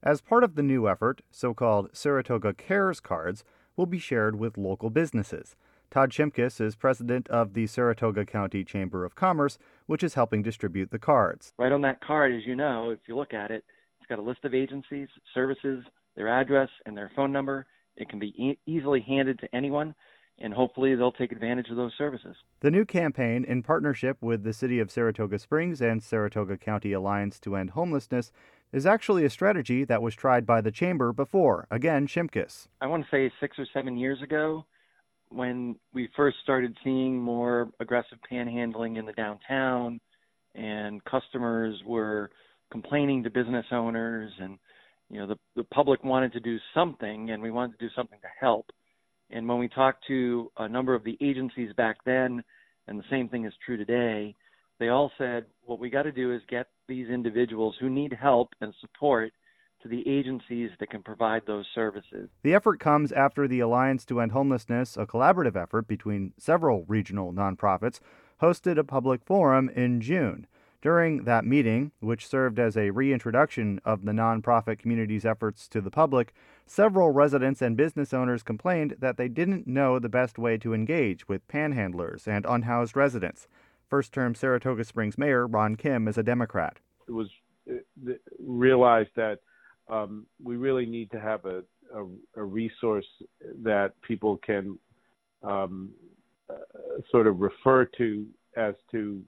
As 0.00 0.20
part 0.20 0.44
of 0.44 0.54
the 0.54 0.62
new 0.62 0.88
effort, 0.88 1.22
so 1.32 1.52
called 1.52 1.90
Saratoga 1.92 2.54
Cares 2.54 3.00
cards 3.00 3.42
will 3.76 3.86
be 3.86 3.98
shared 3.98 4.36
with 4.36 4.56
local 4.56 4.90
businesses. 4.90 5.56
Todd 5.90 6.10
Shimkus 6.10 6.60
is 6.60 6.76
president 6.76 7.26
of 7.30 7.54
the 7.54 7.66
Saratoga 7.66 8.24
County 8.24 8.62
Chamber 8.62 9.04
of 9.04 9.16
Commerce, 9.16 9.58
which 9.86 10.04
is 10.04 10.14
helping 10.14 10.42
distribute 10.42 10.92
the 10.92 11.00
cards. 11.00 11.52
Right 11.58 11.72
on 11.72 11.80
that 11.80 12.00
card, 12.00 12.32
as 12.32 12.46
you 12.46 12.54
know, 12.54 12.90
if 12.90 13.00
you 13.08 13.16
look 13.16 13.34
at 13.34 13.50
it, 13.50 13.64
it's 14.04 14.08
got 14.10 14.18
a 14.18 14.22
list 14.22 14.44
of 14.44 14.54
agencies, 14.54 15.08
services, 15.32 15.82
their 16.14 16.28
address, 16.28 16.68
and 16.84 16.94
their 16.94 17.10
phone 17.16 17.32
number. 17.32 17.66
It 17.96 18.10
can 18.10 18.18
be 18.18 18.34
e- 18.36 18.58
easily 18.66 19.00
handed 19.00 19.38
to 19.38 19.54
anyone, 19.54 19.94
and 20.38 20.52
hopefully 20.52 20.94
they'll 20.94 21.12
take 21.12 21.32
advantage 21.32 21.70
of 21.70 21.76
those 21.76 21.92
services. 21.96 22.36
The 22.60 22.70
new 22.70 22.84
campaign, 22.84 23.44
in 23.44 23.62
partnership 23.62 24.18
with 24.20 24.42
the 24.42 24.52
City 24.52 24.78
of 24.78 24.90
Saratoga 24.90 25.38
Springs 25.38 25.80
and 25.80 26.02
Saratoga 26.02 26.58
County 26.58 26.92
Alliance 26.92 27.40
to 27.40 27.56
End 27.56 27.70
Homelessness, 27.70 28.30
is 28.72 28.84
actually 28.84 29.24
a 29.24 29.30
strategy 29.30 29.84
that 29.84 30.02
was 30.02 30.14
tried 30.14 30.44
by 30.44 30.60
the 30.60 30.70
Chamber 30.70 31.14
before. 31.14 31.66
Again, 31.70 32.06
Shimkus. 32.06 32.68
I 32.82 32.86
want 32.86 33.04
to 33.04 33.10
say 33.10 33.32
six 33.40 33.58
or 33.58 33.66
seven 33.72 33.96
years 33.96 34.20
ago, 34.20 34.66
when 35.30 35.76
we 35.94 36.10
first 36.14 36.36
started 36.42 36.76
seeing 36.84 37.18
more 37.18 37.70
aggressive 37.80 38.18
panhandling 38.30 38.98
in 38.98 39.06
the 39.06 39.12
downtown, 39.12 39.98
and 40.54 41.02
customers 41.04 41.80
were 41.86 42.30
complaining 42.74 43.22
to 43.22 43.30
business 43.30 43.64
owners 43.70 44.32
and 44.40 44.58
you 45.08 45.20
know 45.20 45.28
the 45.28 45.36
the 45.54 45.62
public 45.62 46.02
wanted 46.02 46.32
to 46.32 46.40
do 46.40 46.58
something 46.74 47.30
and 47.30 47.40
we 47.40 47.52
wanted 47.52 47.78
to 47.78 47.86
do 47.86 47.92
something 47.94 48.18
to 48.20 48.26
help 48.40 48.66
and 49.30 49.48
when 49.48 49.60
we 49.60 49.68
talked 49.68 50.04
to 50.08 50.50
a 50.56 50.68
number 50.68 50.92
of 50.92 51.04
the 51.04 51.16
agencies 51.20 51.72
back 51.76 51.98
then 52.04 52.42
and 52.88 52.98
the 52.98 53.04
same 53.08 53.28
thing 53.28 53.44
is 53.44 53.52
true 53.64 53.76
today 53.76 54.34
they 54.80 54.88
all 54.88 55.12
said 55.16 55.44
what 55.62 55.78
we 55.78 55.88
got 55.88 56.02
to 56.02 56.10
do 56.10 56.34
is 56.34 56.42
get 56.50 56.66
these 56.88 57.08
individuals 57.08 57.76
who 57.78 57.88
need 57.88 58.12
help 58.12 58.48
and 58.60 58.74
support 58.80 59.32
to 59.80 59.88
the 59.88 60.02
agencies 60.08 60.70
that 60.80 60.90
can 60.90 61.02
provide 61.02 61.42
those 61.46 61.66
services. 61.74 62.28
The 62.42 62.54
effort 62.54 62.80
comes 62.80 63.12
after 63.12 63.46
the 63.46 63.60
Alliance 63.60 64.04
to 64.06 64.20
End 64.20 64.32
Homelessness, 64.32 64.96
a 64.96 65.04
collaborative 65.04 65.56
effort 65.56 65.86
between 65.86 66.32
several 66.38 66.86
regional 66.88 67.34
nonprofits, 67.34 68.00
hosted 68.40 68.78
a 68.78 68.84
public 68.84 69.22
forum 69.22 69.68
in 69.68 70.00
June. 70.00 70.46
During 70.84 71.24
that 71.24 71.46
meeting, 71.46 71.92
which 72.00 72.26
served 72.26 72.58
as 72.58 72.76
a 72.76 72.90
reintroduction 72.90 73.80
of 73.86 74.04
the 74.04 74.12
nonprofit 74.12 74.78
community's 74.78 75.24
efforts 75.24 75.66
to 75.68 75.80
the 75.80 75.90
public, 75.90 76.34
several 76.66 77.10
residents 77.10 77.62
and 77.62 77.74
business 77.74 78.12
owners 78.12 78.42
complained 78.42 78.96
that 78.98 79.16
they 79.16 79.28
didn't 79.28 79.66
know 79.66 79.98
the 79.98 80.10
best 80.10 80.38
way 80.38 80.58
to 80.58 80.74
engage 80.74 81.26
with 81.26 81.48
panhandlers 81.48 82.28
and 82.28 82.44
unhoused 82.44 82.96
residents. 82.96 83.48
First 83.88 84.12
term 84.12 84.34
Saratoga 84.34 84.84
Springs 84.84 85.16
Mayor 85.16 85.46
Ron 85.46 85.76
Kim 85.76 86.06
is 86.06 86.18
a 86.18 86.22
Democrat. 86.22 86.76
It 87.08 87.12
was 87.12 87.30
uh, 87.66 88.12
realized 88.38 89.16
that 89.16 89.38
um, 89.88 90.26
we 90.42 90.56
really 90.56 90.84
need 90.84 91.10
to 91.12 91.18
have 91.18 91.46
a, 91.46 91.62
a, 91.94 92.04
a 92.36 92.44
resource 92.44 93.08
that 93.62 93.94
people 94.02 94.36
can 94.36 94.78
um, 95.42 95.92
uh, 96.50 96.56
sort 97.10 97.26
of 97.26 97.40
refer 97.40 97.86
to 97.96 98.26
as 98.54 98.74
to 98.90 99.24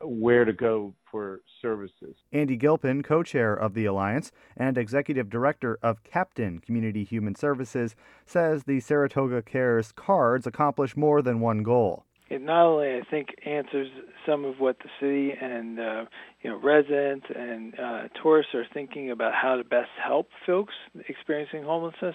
where 0.00 0.44
to 0.44 0.52
go 0.52 0.94
for 1.10 1.40
services. 1.60 2.16
Andy 2.32 2.56
Gilpin, 2.56 3.02
co 3.02 3.22
chair 3.22 3.54
of 3.54 3.74
the 3.74 3.84
Alliance 3.84 4.32
and 4.56 4.78
executive 4.78 5.30
director 5.30 5.78
of 5.82 6.02
Captain 6.04 6.58
Community 6.58 7.04
Human 7.04 7.34
Services, 7.34 7.94
says 8.26 8.64
the 8.64 8.80
Saratoga 8.80 9.42
Cares 9.42 9.92
cards 9.92 10.46
accomplish 10.46 10.96
more 10.96 11.22
than 11.22 11.40
one 11.40 11.62
goal. 11.62 12.04
It 12.28 12.40
not 12.40 12.64
only, 12.64 12.96
I 12.96 13.02
think, 13.10 13.28
answers 13.44 13.88
some 14.24 14.46
of 14.46 14.58
what 14.58 14.78
the 14.78 14.88
city 14.98 15.32
and 15.38 15.78
uh, 15.78 16.04
you 16.40 16.50
know 16.50 16.58
residents 16.58 17.26
and 17.34 17.78
uh, 17.78 18.02
tourists 18.22 18.54
are 18.54 18.66
thinking 18.72 19.10
about 19.10 19.34
how 19.34 19.56
to 19.56 19.64
best 19.64 19.90
help 20.02 20.28
folks 20.46 20.72
experiencing 21.08 21.62
homelessness, 21.62 22.14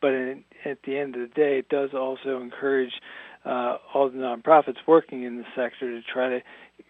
but 0.00 0.08
in, 0.08 0.44
at 0.64 0.78
the 0.84 0.98
end 0.98 1.14
of 1.14 1.22
the 1.22 1.34
day, 1.34 1.58
it 1.58 1.68
does 1.68 1.90
also 1.94 2.40
encourage 2.40 2.92
uh, 3.44 3.76
all 3.92 4.08
the 4.10 4.18
nonprofits 4.18 4.78
working 4.86 5.24
in 5.24 5.36
the 5.36 5.44
sector 5.54 5.90
to 5.90 6.02
try 6.02 6.28
to 6.28 6.40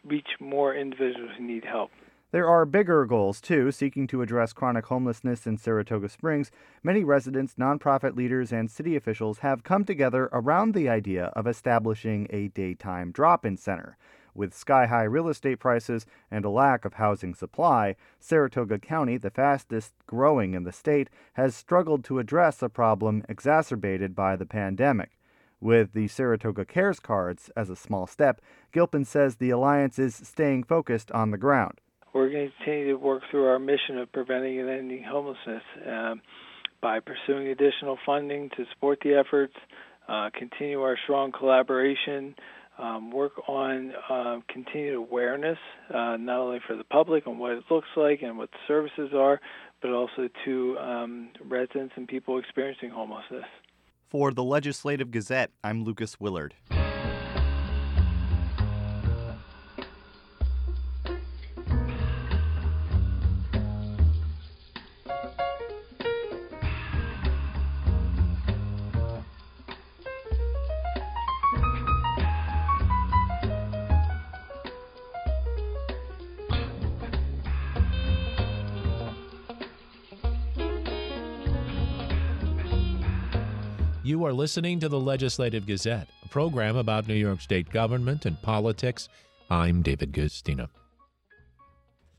reach 0.04 0.28
more 0.40 0.74
individuals 0.74 1.30
who 1.36 1.44
need 1.44 1.64
help. 1.64 1.90
There 2.32 2.48
are 2.48 2.64
bigger 2.64 3.04
goals, 3.04 3.42
too, 3.42 3.70
seeking 3.70 4.06
to 4.06 4.22
address 4.22 4.54
chronic 4.54 4.86
homelessness 4.86 5.46
in 5.46 5.58
Saratoga 5.58 6.08
Springs. 6.08 6.50
Many 6.82 7.04
residents, 7.04 7.56
nonprofit 7.58 8.16
leaders, 8.16 8.52
and 8.52 8.70
city 8.70 8.96
officials 8.96 9.40
have 9.40 9.64
come 9.64 9.84
together 9.84 10.30
around 10.32 10.72
the 10.72 10.88
idea 10.88 11.26
of 11.36 11.46
establishing 11.46 12.26
a 12.30 12.48
daytime 12.48 13.12
drop 13.12 13.44
in 13.44 13.58
center. 13.58 13.98
With 14.34 14.54
sky 14.54 14.86
high 14.86 15.02
real 15.02 15.28
estate 15.28 15.58
prices 15.58 16.06
and 16.30 16.46
a 16.46 16.50
lack 16.50 16.86
of 16.86 16.94
housing 16.94 17.34
supply, 17.34 17.96
Saratoga 18.18 18.78
County, 18.78 19.18
the 19.18 19.28
fastest 19.28 19.92
growing 20.06 20.54
in 20.54 20.64
the 20.64 20.72
state, 20.72 21.10
has 21.34 21.54
struggled 21.54 22.02
to 22.04 22.18
address 22.18 22.62
a 22.62 22.70
problem 22.70 23.24
exacerbated 23.28 24.14
by 24.14 24.36
the 24.36 24.46
pandemic. 24.46 25.18
With 25.62 25.92
the 25.92 26.08
Saratoga 26.08 26.64
Cares 26.64 26.98
cards 26.98 27.48
as 27.56 27.70
a 27.70 27.76
small 27.76 28.08
step, 28.08 28.40
Gilpin 28.72 29.04
says 29.04 29.36
the 29.36 29.50
alliance 29.50 29.96
is 29.96 30.12
staying 30.12 30.64
focused 30.64 31.12
on 31.12 31.30
the 31.30 31.38
ground. 31.38 31.80
We're 32.12 32.30
going 32.30 32.48
to 32.48 32.52
continue 32.56 32.88
to 32.88 32.98
work 32.98 33.22
through 33.30 33.46
our 33.46 33.60
mission 33.60 33.96
of 33.98 34.10
preventing 34.10 34.58
and 34.58 34.68
ending 34.68 35.04
homelessness 35.04 35.62
um, 35.88 36.20
by 36.80 36.98
pursuing 36.98 37.46
additional 37.46 37.96
funding 38.04 38.50
to 38.56 38.64
support 38.72 38.98
the 39.04 39.14
efforts, 39.14 39.54
uh, 40.08 40.30
continue 40.36 40.82
our 40.82 40.98
strong 41.04 41.30
collaboration, 41.30 42.34
um, 42.80 43.12
work 43.12 43.48
on 43.48 43.92
uh, 44.10 44.40
continued 44.48 44.96
awareness, 44.96 45.58
uh, 45.94 46.16
not 46.16 46.40
only 46.40 46.58
for 46.66 46.74
the 46.74 46.82
public 46.82 47.28
on 47.28 47.38
what 47.38 47.52
it 47.52 47.62
looks 47.70 47.86
like 47.96 48.22
and 48.22 48.36
what 48.36 48.50
the 48.50 48.58
services 48.66 49.12
are, 49.14 49.40
but 49.80 49.92
also 49.92 50.28
to 50.44 50.76
um, 50.78 51.28
residents 51.44 51.94
and 51.96 52.08
people 52.08 52.36
experiencing 52.40 52.90
homelessness. 52.90 53.44
For 54.12 54.30
the 54.30 54.44
Legislative 54.44 55.10
Gazette, 55.10 55.52
I'm 55.64 55.84
Lucas 55.84 56.20
Willard. 56.20 56.52
Are 84.32 84.34
listening 84.34 84.80
to 84.80 84.88
the 84.88 84.98
Legislative 84.98 85.66
Gazette, 85.66 86.08
a 86.24 86.28
program 86.28 86.74
about 86.74 87.06
New 87.06 87.12
York 87.12 87.42
State 87.42 87.68
government 87.68 88.24
and 88.24 88.40
politics. 88.40 89.10
I'm 89.50 89.82
David 89.82 90.10
Guistina. 90.12 90.70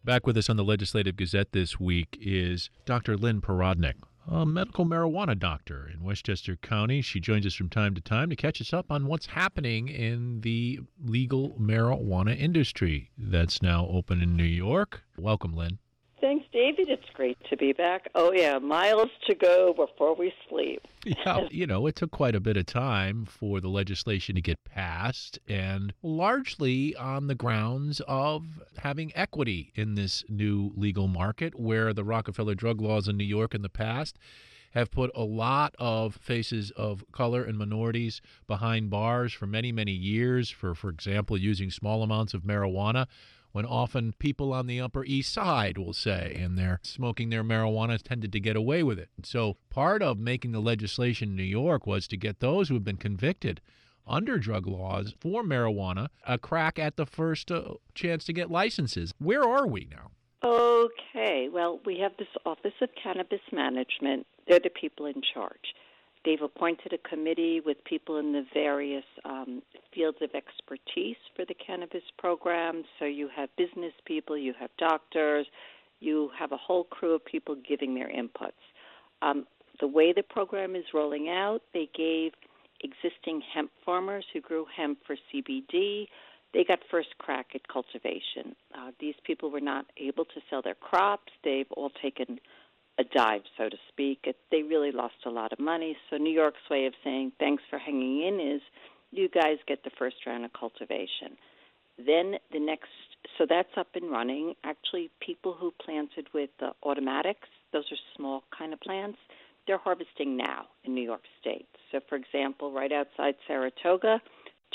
Back 0.05 0.27
with 0.27 0.38
us 0.38 0.48
on 0.48 0.55
the 0.55 0.63
Legislative 0.63 1.15
Gazette 1.17 1.53
this 1.53 1.79
week 1.79 2.15
is 2.22 2.70
Dr. 2.86 3.17
Lynn 3.17 3.41
Parodneck, 3.41 3.96
a 4.29 4.46
medical 4.46 4.86
marijuana 4.86 5.38
doctor 5.39 5.89
in 5.91 6.03
Westchester 6.03 6.55
County. 6.55 7.01
She 7.01 7.20
joins 7.20 7.48
us 7.48 7.55
from 7.55 7.70
time 7.70 7.96
to 7.96 8.01
time 8.01 8.29
to 8.29 8.36
catch 8.36 8.62
us 8.62 8.74
up 8.74 8.91
on 8.91 9.08
what's 9.08 9.25
happening 9.25 9.88
in 9.88 10.41
the 10.41 10.82
legal 11.03 11.58
marijuana 11.60 12.39
industry 12.39 13.10
that's 13.17 13.63
now 13.63 13.88
open 13.88 14.22
in 14.22 14.38
New 14.38 14.43
York. 14.43 15.01
Welcome, 15.17 15.55
Lynn. 15.55 15.79
Thanks, 16.24 16.46
David. 16.53 16.88
It's 16.88 17.10
great 17.13 17.38
to 17.50 17.58
be 17.58 17.74
back. 17.74 18.08
Oh, 18.15 18.32
yeah, 18.32 18.58
miles 18.58 19.10
to 19.27 19.36
go 19.36 19.74
before 19.74 20.15
we 20.15 20.34
sleep. 20.48 20.82
Yeah, 21.03 21.50
you 21.51 21.68
know, 21.68 21.86
it 21.86 21.98
took 21.98 22.12
quite 22.12 22.34
a 22.34 22.39
bit 22.39 22.56
of 22.56 22.65
time 22.65 23.25
for 23.25 23.60
the 23.60 23.68
legislation 23.68 24.36
to 24.36 24.42
get 24.42 24.63
passed, 24.63 25.38
and 25.50 25.94
largely 26.01 26.96
on 26.96 27.27
the 27.27 27.36
grounds 27.36 28.01
of 28.08 28.46
having 28.77 29.12
equity 29.15 29.74
in 29.75 29.96
this 29.96 30.24
new 30.30 30.72
legal 30.77 31.10
market 31.10 31.60
where 31.60 31.92
the 31.92 32.06
Rockefeller 32.06 32.56
drug 32.56 32.80
laws 32.80 33.10
in 33.10 33.18
New 33.18 33.25
York 33.25 33.53
in 33.53 33.62
the 33.62 33.68
past 33.68 34.18
have 34.72 34.92
put 34.92 35.12
a 35.13 35.24
lot 35.24 35.75
of 35.77 36.15
faces 36.15 36.72
of 36.72 37.03
color 37.12 37.44
and 37.44 37.58
minorities 37.58 38.22
behind 38.48 38.89
bars 38.89 39.34
for 39.34 39.46
many, 39.46 39.74
many 39.74 39.92
years 39.92 40.50
for, 40.50 40.74
for 40.74 40.89
example, 40.89 41.38
using 41.38 41.70
small 41.70 42.01
amounts 42.01 42.33
of 42.33 42.44
marijuana 42.44 43.07
when 43.53 43.66
often 43.66 44.13
people 44.20 44.51
on 44.51 44.68
the 44.68 44.81
Upper 44.81 45.05
East 45.05 45.31
Side 45.31 45.77
will 45.77 45.94
say, 45.94 46.37
and 46.37 46.57
they're 46.57 46.79
smoking 46.83 47.29
their 47.29 47.44
marijuana 47.44 48.01
tended 48.01 48.33
to 48.33 48.39
get 48.39 48.55
away 48.55 48.83
with 48.83 49.00
it. 49.00 49.09
So 49.24 49.57
part 49.70 50.01
of 50.01 50.20
making 50.20 50.51
the 50.51 50.59
legislation 50.59 51.29
in 51.29 51.35
New 51.37 51.44
York 51.44 51.87
was 51.87 52.07
to 52.07 52.18
get 52.18 52.39
those 52.39 52.68
who 52.68 52.74
have 52.74 52.83
been 52.83 52.98
convicted 52.98 53.61
under 54.05 54.37
drug 54.37 54.68
laws 54.68 55.13
for 55.22 55.44
marijuana 55.44 56.09
a 56.27 56.37
crack 56.37 56.77
at 56.77 56.98
the 56.98 57.05
first 57.05 57.51
uh, 57.51 57.75
chance 57.94 58.25
to 58.25 58.33
get 58.33 58.51
licenses. 58.51 59.13
Where 59.20 59.44
are 59.44 59.68
we 59.68 59.87
now? 59.89 60.11
Okay, 60.44 61.48
well, 61.50 61.79
we 61.85 62.00
have 62.00 62.11
this 62.18 62.27
Office 62.46 62.74
of 62.81 62.89
Cannabis 63.01 63.39
Management. 63.53 64.27
They're 64.48 64.59
the 64.59 64.70
people 64.70 65.05
in 65.05 65.22
charge. 65.33 65.74
They've 66.25 66.42
appointed 66.42 66.94
a 66.94 67.09
committee 67.09 67.62
with 67.66 67.83
people 67.83 68.18
in 68.18 68.31
the 68.31 68.46
various 68.53 69.03
um, 69.25 69.62
fields 69.94 70.18
of 70.22 70.29
expertise 70.33 71.18
for 71.36 71.46
the 71.46 71.53
cannabis 71.53 72.03
program. 72.18 72.83
So 72.98 73.05
you 73.05 73.29
have 73.36 73.50
business 73.57 73.94
people, 74.05 74.38
you 74.38 74.53
have 74.59 74.70
doctors, 74.77 75.46
you 76.00 76.29
have 76.38 76.51
a 76.51 76.57
whole 76.57 76.86
crew 76.86 77.14
of 77.16 77.25
people 77.25 77.55
giving 77.68 77.94
their 77.94 78.09
inputs. 78.09 78.51
Um, 79.22 79.46
the 79.79 79.88
way 79.88 80.14
the 80.14 80.24
program 80.24 80.75
is 80.75 80.86
rolling 80.94 81.29
out, 81.29 81.62
they 81.74 81.90
gave 81.96 82.31
existing 82.81 83.42
hemp 83.53 83.72
farmers 83.86 84.25
who 84.33 84.42
grew 84.42 84.66
hemp 84.75 85.00
for 85.05 85.16
CBD, 85.33 86.07
they 86.53 86.64
got 86.64 86.79
first 86.92 87.09
crack 87.18 87.48
at 87.55 87.68
cultivation. 87.68 88.55
Uh, 88.77 88.92
these 89.00 89.16
people 89.25 89.50
were 89.50 89.62
not 89.62 89.86
able 89.98 90.25
to 90.25 90.42
sell 90.50 90.62
their 90.62 90.75
crops. 90.75 91.31
They've 91.44 91.72
all 91.72 91.90
taken 92.01 92.40
a 93.00 93.03
dive, 93.03 93.42
so 93.58 93.70
to 93.70 93.77
speak. 93.90 94.20
It, 94.24 94.38
they 94.51 94.64
really 94.64 94.92
lost 94.92 95.16
a 95.25 95.29
lot 95.29 95.51
of 95.51 95.60
money. 95.60 95.98
So 96.10 96.18
New 96.18 96.34
York's 96.34 96.70
way 96.70 96.86
of 96.86 96.94
saying 97.03 97.34
thanks 97.40 97.64
for 97.70 97.79
hanging 97.79 98.27
in 98.27 98.40
is 98.56 98.62
you 99.12 99.29
guys 99.29 99.58
get 99.68 99.84
the 99.84 99.92
first 99.98 100.18
round 100.25 100.46
of 100.46 100.51
cultivation. 100.53 101.38
Then 101.98 102.36
the 102.51 102.60
next, 102.60 102.90
so 103.38 103.46
that's 103.48 103.70
up 103.77 103.88
and 103.96 104.12
running. 104.12 104.56
Actually, 104.64 105.12
people 105.20 105.56
who 105.60 105.72
planted 105.84 106.27
with 106.34 106.50
the 106.60 106.72
automatics, 106.84 107.48
those 107.72 107.86
are 107.92 107.98
small 108.16 108.44
kind 108.58 108.74
of 108.74 108.79
plants, 108.82 109.20
they're 109.68 109.77
harvesting 109.77 110.36
now 110.36 110.66
in 110.84 110.94
New 110.94 111.03
York 111.03 111.24
State. 111.40 111.68
So, 111.92 112.00
for 112.10 112.16
example, 112.16 112.72
right 112.72 112.92
outside 112.92 113.36
Saratoga, 113.48 114.22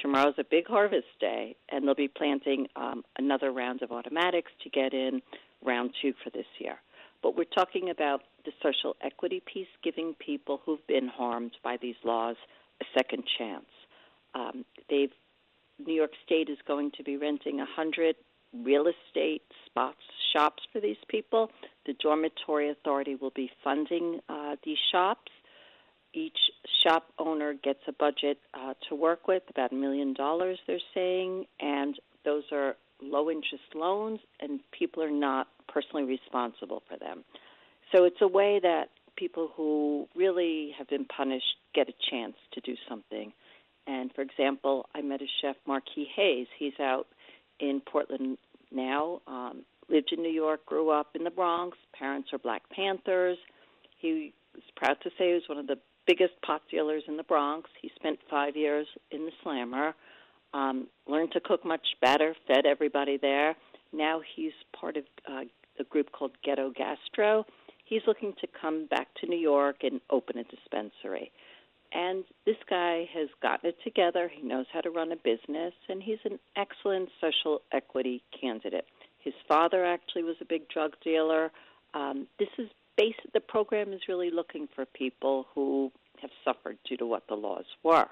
tomorrow's 0.00 0.38
a 0.38 0.44
big 0.44 0.66
harvest 0.66 1.08
day, 1.20 1.56
and 1.70 1.86
they'll 1.86 1.94
be 1.94 2.08
planting 2.08 2.68
um, 2.76 3.04
another 3.18 3.50
round 3.52 3.82
of 3.82 3.90
automatics 3.90 4.50
to 4.62 4.70
get 4.70 4.94
in 4.94 5.20
round 5.64 5.90
two 6.00 6.14
for 6.24 6.30
this 6.30 6.46
year. 6.58 6.78
But 7.22 7.36
we're 7.36 7.44
talking 7.44 7.90
about 7.90 8.22
the 8.44 8.52
social 8.62 8.96
equity 9.02 9.42
piece, 9.52 9.68
giving 9.82 10.14
people 10.14 10.60
who've 10.64 10.86
been 10.86 11.08
harmed 11.08 11.52
by 11.62 11.76
these 11.80 11.96
laws 12.04 12.36
a 12.80 12.84
second 12.96 13.24
chance. 13.38 13.66
Um, 14.34 14.64
they've 14.88 15.12
New 15.84 15.94
York 15.94 16.12
State 16.24 16.48
is 16.48 16.58
going 16.66 16.90
to 16.96 17.04
be 17.04 17.16
renting 17.16 17.60
a 17.60 17.66
hundred 17.66 18.16
real 18.64 18.86
estate 18.86 19.42
spots, 19.66 19.98
shops 20.32 20.62
for 20.72 20.80
these 20.80 20.96
people. 21.08 21.50
The 21.86 21.94
Dormitory 21.94 22.70
Authority 22.70 23.14
will 23.14 23.32
be 23.34 23.50
funding 23.62 24.20
uh, 24.28 24.56
these 24.64 24.78
shops. 24.90 25.30
Each 26.14 26.38
shop 26.82 27.12
owner 27.18 27.54
gets 27.54 27.80
a 27.86 27.92
budget 27.92 28.38
uh, 28.54 28.74
to 28.88 28.94
work 28.94 29.28
with, 29.28 29.42
about 29.50 29.72
a 29.72 29.74
million 29.74 30.14
dollars, 30.14 30.58
they're 30.66 30.78
saying, 30.94 31.44
and 31.60 31.98
those 32.24 32.44
are 32.50 32.76
low 33.02 33.30
interest 33.30 33.74
loans, 33.74 34.18
and 34.40 34.60
people 34.72 35.02
are 35.02 35.10
not 35.10 35.48
personally 35.72 36.04
responsible 36.04 36.82
for 36.88 36.98
them. 36.98 37.24
So 37.94 38.04
it's 38.04 38.20
a 38.20 38.28
way 38.28 38.60
that 38.62 38.88
people 39.16 39.50
who 39.56 40.06
really 40.14 40.72
have 40.78 40.88
been 40.88 41.04
punished 41.04 41.56
get 41.74 41.88
a 41.88 41.94
chance 42.10 42.34
to 42.52 42.60
do 42.60 42.74
something. 42.88 43.32
And 43.86 44.12
for 44.14 44.22
example, 44.22 44.86
I 44.94 45.00
met 45.00 45.22
a 45.22 45.26
chef, 45.40 45.56
Marquis 45.66 46.08
Hayes. 46.14 46.46
He's 46.58 46.78
out 46.80 47.06
in 47.58 47.80
Portland 47.90 48.38
now, 48.70 49.20
um, 49.26 49.64
lived 49.88 50.12
in 50.12 50.22
New 50.22 50.30
York, 50.30 50.64
grew 50.66 50.90
up 50.90 51.08
in 51.14 51.24
the 51.24 51.30
Bronx. 51.30 51.76
Parents 51.98 52.28
are 52.32 52.38
Black 52.38 52.62
Panthers. 52.70 53.38
He 53.98 54.34
was 54.54 54.62
proud 54.76 54.98
to 55.02 55.10
say 55.10 55.28
he 55.28 55.34
was 55.34 55.48
one 55.48 55.58
of 55.58 55.66
the 55.66 55.78
biggest 56.06 56.34
pot 56.44 56.62
dealers 56.70 57.02
in 57.08 57.16
the 57.16 57.22
Bronx. 57.22 57.70
He 57.80 57.90
spent 57.96 58.18
five 58.30 58.56
years 58.56 58.86
in 59.10 59.24
the 59.24 59.32
Slammer, 59.42 59.94
um, 60.52 60.86
learned 61.06 61.32
to 61.32 61.40
cook 61.40 61.64
much 61.64 61.86
better, 62.00 62.34
fed 62.46 62.66
everybody 62.66 63.16
there. 63.16 63.56
Now 63.92 64.20
he's 64.36 64.52
part 64.78 64.96
of 64.96 65.04
uh, 65.30 65.40
a 65.80 65.84
group 65.84 66.12
called 66.12 66.32
Ghetto 66.44 66.70
Gastro. 66.70 67.44
He's 67.84 68.02
looking 68.06 68.34
to 68.40 68.46
come 68.60 68.86
back 68.86 69.08
to 69.20 69.26
New 69.26 69.38
York 69.38 69.76
and 69.82 70.00
open 70.10 70.38
a 70.38 70.44
dispensary. 70.44 71.32
And 71.92 72.24
this 72.44 72.56
guy 72.68 73.08
has 73.14 73.28
gotten 73.40 73.70
it 73.70 73.76
together. 73.82 74.30
He 74.32 74.46
knows 74.46 74.66
how 74.72 74.82
to 74.82 74.90
run 74.90 75.10
a 75.10 75.16
business, 75.16 75.72
and 75.88 76.02
he's 76.02 76.18
an 76.24 76.38
excellent 76.54 77.08
social 77.20 77.62
equity 77.72 78.22
candidate. 78.38 78.84
His 79.20 79.32
father 79.46 79.86
actually 79.86 80.24
was 80.24 80.36
a 80.40 80.44
big 80.44 80.68
drug 80.68 80.92
dealer. 81.02 81.50
Um, 81.94 82.26
this 82.38 82.48
is 82.58 82.68
base. 82.96 83.14
The 83.32 83.40
program 83.40 83.92
is 83.92 84.02
really 84.06 84.30
looking 84.30 84.68
for 84.74 84.84
people 84.84 85.46
who 85.54 85.90
have 86.20 86.30
suffered 86.44 86.76
due 86.86 86.98
to 86.98 87.06
what 87.06 87.26
the 87.28 87.34
laws 87.36 87.64
were. 87.82 88.08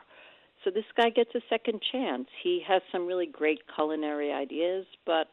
So 0.64 0.70
this 0.70 0.84
guy 0.96 1.10
gets 1.10 1.34
a 1.34 1.40
second 1.50 1.82
chance. 1.92 2.28
He 2.42 2.62
has 2.66 2.80
some 2.90 3.06
really 3.06 3.26
great 3.26 3.60
culinary 3.74 4.32
ideas, 4.32 4.86
but 5.04 5.28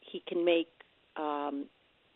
he 0.00 0.22
can 0.28 0.44
make 0.44 0.68
um, 1.16 1.66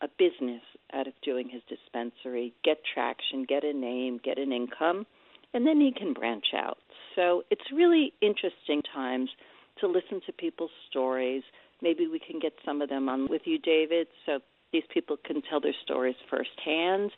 a 0.01 0.07
business 0.17 0.61
out 0.93 1.07
of 1.07 1.13
doing 1.23 1.49
his 1.49 1.61
dispensary, 1.67 2.53
get 2.63 2.77
traction, 2.93 3.45
get 3.47 3.63
a 3.63 3.73
name, 3.73 4.19
get 4.23 4.37
an 4.37 4.51
income, 4.51 5.05
and 5.53 5.65
then 5.65 5.79
he 5.81 5.91
can 5.91 6.13
branch 6.13 6.47
out. 6.55 6.77
So 7.15 7.43
it's 7.49 7.71
really 7.73 8.13
interesting 8.21 8.81
times. 8.93 9.29
to 9.79 9.87
listen 9.87 10.21
to 10.25 10.33
people's 10.33 10.71
stories. 10.89 11.43
Maybe 11.83 12.07
we 12.07 12.19
can 12.19 12.39
get 12.39 12.53
some 12.65 12.81
of 12.81 12.89
them 12.89 13.07
on 13.09 13.27
with 13.29 13.43
you, 13.45 13.59
David, 13.59 14.07
so 14.25 14.39
these 14.73 14.83
people 14.91 15.17
can 15.23 15.43
tell 15.43 15.59
their 15.61 15.75
stories 15.83 16.15
firsthand 16.29 17.11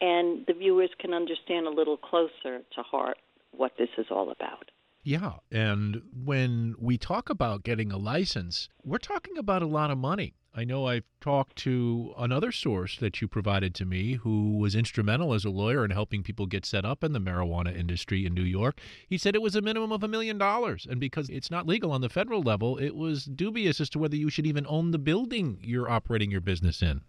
and 0.00 0.44
the 0.46 0.52
viewers 0.52 0.90
can 0.98 1.14
understand 1.14 1.66
a 1.66 1.70
little 1.70 1.96
closer 1.96 2.58
to 2.74 2.82
heart 2.82 3.16
what 3.52 3.72
this 3.78 3.88
is 3.96 4.06
all 4.10 4.30
about. 4.30 4.70
Yeah. 5.02 5.34
And 5.50 6.02
when 6.24 6.74
we 6.78 6.98
talk 6.98 7.30
about 7.30 7.62
getting 7.62 7.92
a 7.92 7.96
license, 7.96 8.68
we're 8.82 8.98
talking 8.98 9.38
about 9.38 9.62
a 9.62 9.66
lot 9.66 9.90
of 9.90 9.98
money. 9.98 10.34
I 10.56 10.62
know 10.62 10.86
I've 10.86 11.04
talked 11.20 11.56
to 11.56 12.14
another 12.16 12.52
source 12.52 12.96
that 12.98 13.20
you 13.20 13.26
provided 13.26 13.74
to 13.74 13.84
me 13.84 14.12
who 14.14 14.56
was 14.56 14.76
instrumental 14.76 15.34
as 15.34 15.44
a 15.44 15.50
lawyer 15.50 15.84
in 15.84 15.90
helping 15.90 16.22
people 16.22 16.46
get 16.46 16.64
set 16.64 16.84
up 16.84 17.02
in 17.02 17.12
the 17.12 17.18
marijuana 17.18 17.76
industry 17.76 18.24
in 18.24 18.34
New 18.34 18.44
York. 18.44 18.78
He 19.08 19.18
said 19.18 19.34
it 19.34 19.42
was 19.42 19.56
a 19.56 19.60
minimum 19.60 19.90
of 19.90 20.04
a 20.04 20.08
million 20.08 20.38
dollars. 20.38 20.86
And 20.88 21.00
because 21.00 21.28
it's 21.28 21.50
not 21.50 21.66
legal 21.66 21.90
on 21.90 22.02
the 22.02 22.08
federal 22.08 22.40
level, 22.40 22.76
it 22.76 22.94
was 22.94 23.24
dubious 23.24 23.80
as 23.80 23.90
to 23.90 23.98
whether 23.98 24.14
you 24.14 24.30
should 24.30 24.46
even 24.46 24.64
own 24.68 24.92
the 24.92 24.98
building 24.98 25.58
you're 25.60 25.90
operating 25.90 26.30
your 26.30 26.40
business 26.40 26.82
in. 26.82 27.00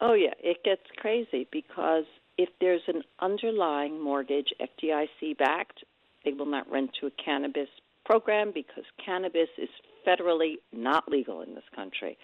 Oh, 0.00 0.14
yeah. 0.14 0.34
It 0.40 0.64
gets 0.64 0.82
crazy 0.96 1.46
because 1.52 2.04
if 2.36 2.48
there's 2.60 2.82
an 2.88 3.02
underlying 3.20 4.02
mortgage, 4.02 4.52
FDIC 4.60 5.38
backed, 5.38 5.84
they 6.24 6.32
will 6.32 6.46
not 6.46 6.68
rent 6.68 6.90
to 7.00 7.06
a 7.06 7.10
cannabis 7.12 7.68
program 8.04 8.50
because 8.52 8.84
cannabis 9.04 9.50
is 9.56 9.68
federally 10.04 10.54
not 10.72 11.08
legal 11.08 11.42
in 11.42 11.54
this 11.54 11.64
country. 11.76 12.18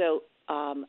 So 0.00 0.22
um, 0.48 0.86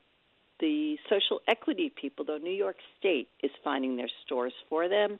the 0.61 0.95
social 1.09 1.41
equity 1.47 1.91
people, 1.99 2.23
though 2.23 2.37
New 2.37 2.53
York 2.53 2.77
State 2.97 3.27
is 3.43 3.51
finding 3.63 3.97
their 3.97 4.09
stores 4.25 4.53
for 4.69 4.87
them, 4.87 5.19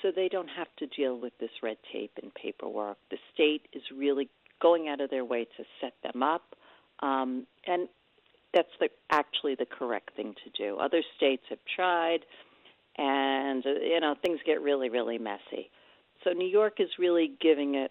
so 0.00 0.10
they 0.14 0.28
don't 0.28 0.48
have 0.48 0.68
to 0.78 0.86
deal 0.86 1.20
with 1.20 1.32
this 1.40 1.50
red 1.62 1.76
tape 1.92 2.12
and 2.22 2.32
paperwork. 2.34 2.98
The 3.10 3.18
state 3.34 3.62
is 3.72 3.82
really 3.96 4.28
going 4.60 4.88
out 4.88 5.00
of 5.00 5.10
their 5.10 5.24
way 5.24 5.44
to 5.56 5.64
set 5.80 5.94
them 6.02 6.22
up, 6.22 6.42
um, 7.00 7.46
and 7.66 7.88
that's 8.54 8.68
the, 8.80 8.88
actually 9.10 9.56
the 9.56 9.66
correct 9.66 10.14
thing 10.14 10.34
to 10.44 10.50
do. 10.64 10.76
Other 10.78 11.02
states 11.16 11.42
have 11.50 11.58
tried, 11.74 12.20
and 12.96 13.66
uh, 13.66 13.70
you 13.70 14.00
know 14.00 14.14
things 14.22 14.38
get 14.46 14.60
really, 14.62 14.88
really 14.88 15.18
messy. 15.18 15.70
So 16.22 16.30
New 16.30 16.48
York 16.48 16.74
is 16.78 16.90
really 16.98 17.32
giving 17.40 17.74
it 17.74 17.90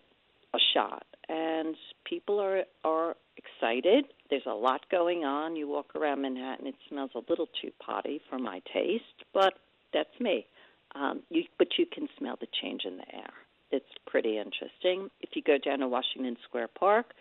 a 0.53 0.59
shot, 0.73 1.05
and 1.31 1.75
people 2.05 2.39
are 2.39 2.63
are 2.83 3.15
excited. 3.37 4.05
There's 4.29 4.45
a 4.45 4.53
lot 4.53 4.81
going 4.91 5.23
on. 5.23 5.55
You 5.55 5.67
walk 5.67 5.95
around 5.95 6.21
Manhattan, 6.21 6.67
it 6.67 6.75
smells 6.89 7.11
a 7.15 7.21
little 7.29 7.47
too 7.61 7.71
potty 7.83 8.21
for 8.29 8.37
my 8.37 8.61
taste, 8.71 9.03
but 9.33 9.53
that's 9.93 10.19
me. 10.19 10.45
Um, 10.93 11.21
you, 11.29 11.43
but 11.57 11.69
you 11.79 11.85
can 11.85 12.07
smell 12.17 12.37
the 12.39 12.47
change 12.61 12.81
in 12.85 12.97
the 12.97 13.15
air. 13.15 13.31
It's 13.71 13.85
pretty 14.05 14.37
interesting. 14.37 15.09
If 15.21 15.29
you 15.33 15.41
go 15.41 15.57
down 15.57 15.79
to 15.79 15.87
Washington 15.87 16.35
Square 16.43 16.69
Park, 16.77 17.13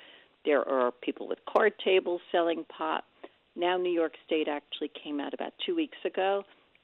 there 0.44 0.68
are 0.68 0.90
people 0.90 1.28
with 1.28 1.38
card 1.48 1.74
tables 1.84 2.20
selling 2.32 2.64
pot. 2.76 3.04
Now, 3.54 3.76
New 3.76 3.92
York 3.92 4.14
State 4.26 4.48
actually 4.48 4.90
came 5.02 5.20
out 5.20 5.34
about 5.34 5.52
two 5.64 5.76
weeks 5.76 5.98
ago 6.04 6.42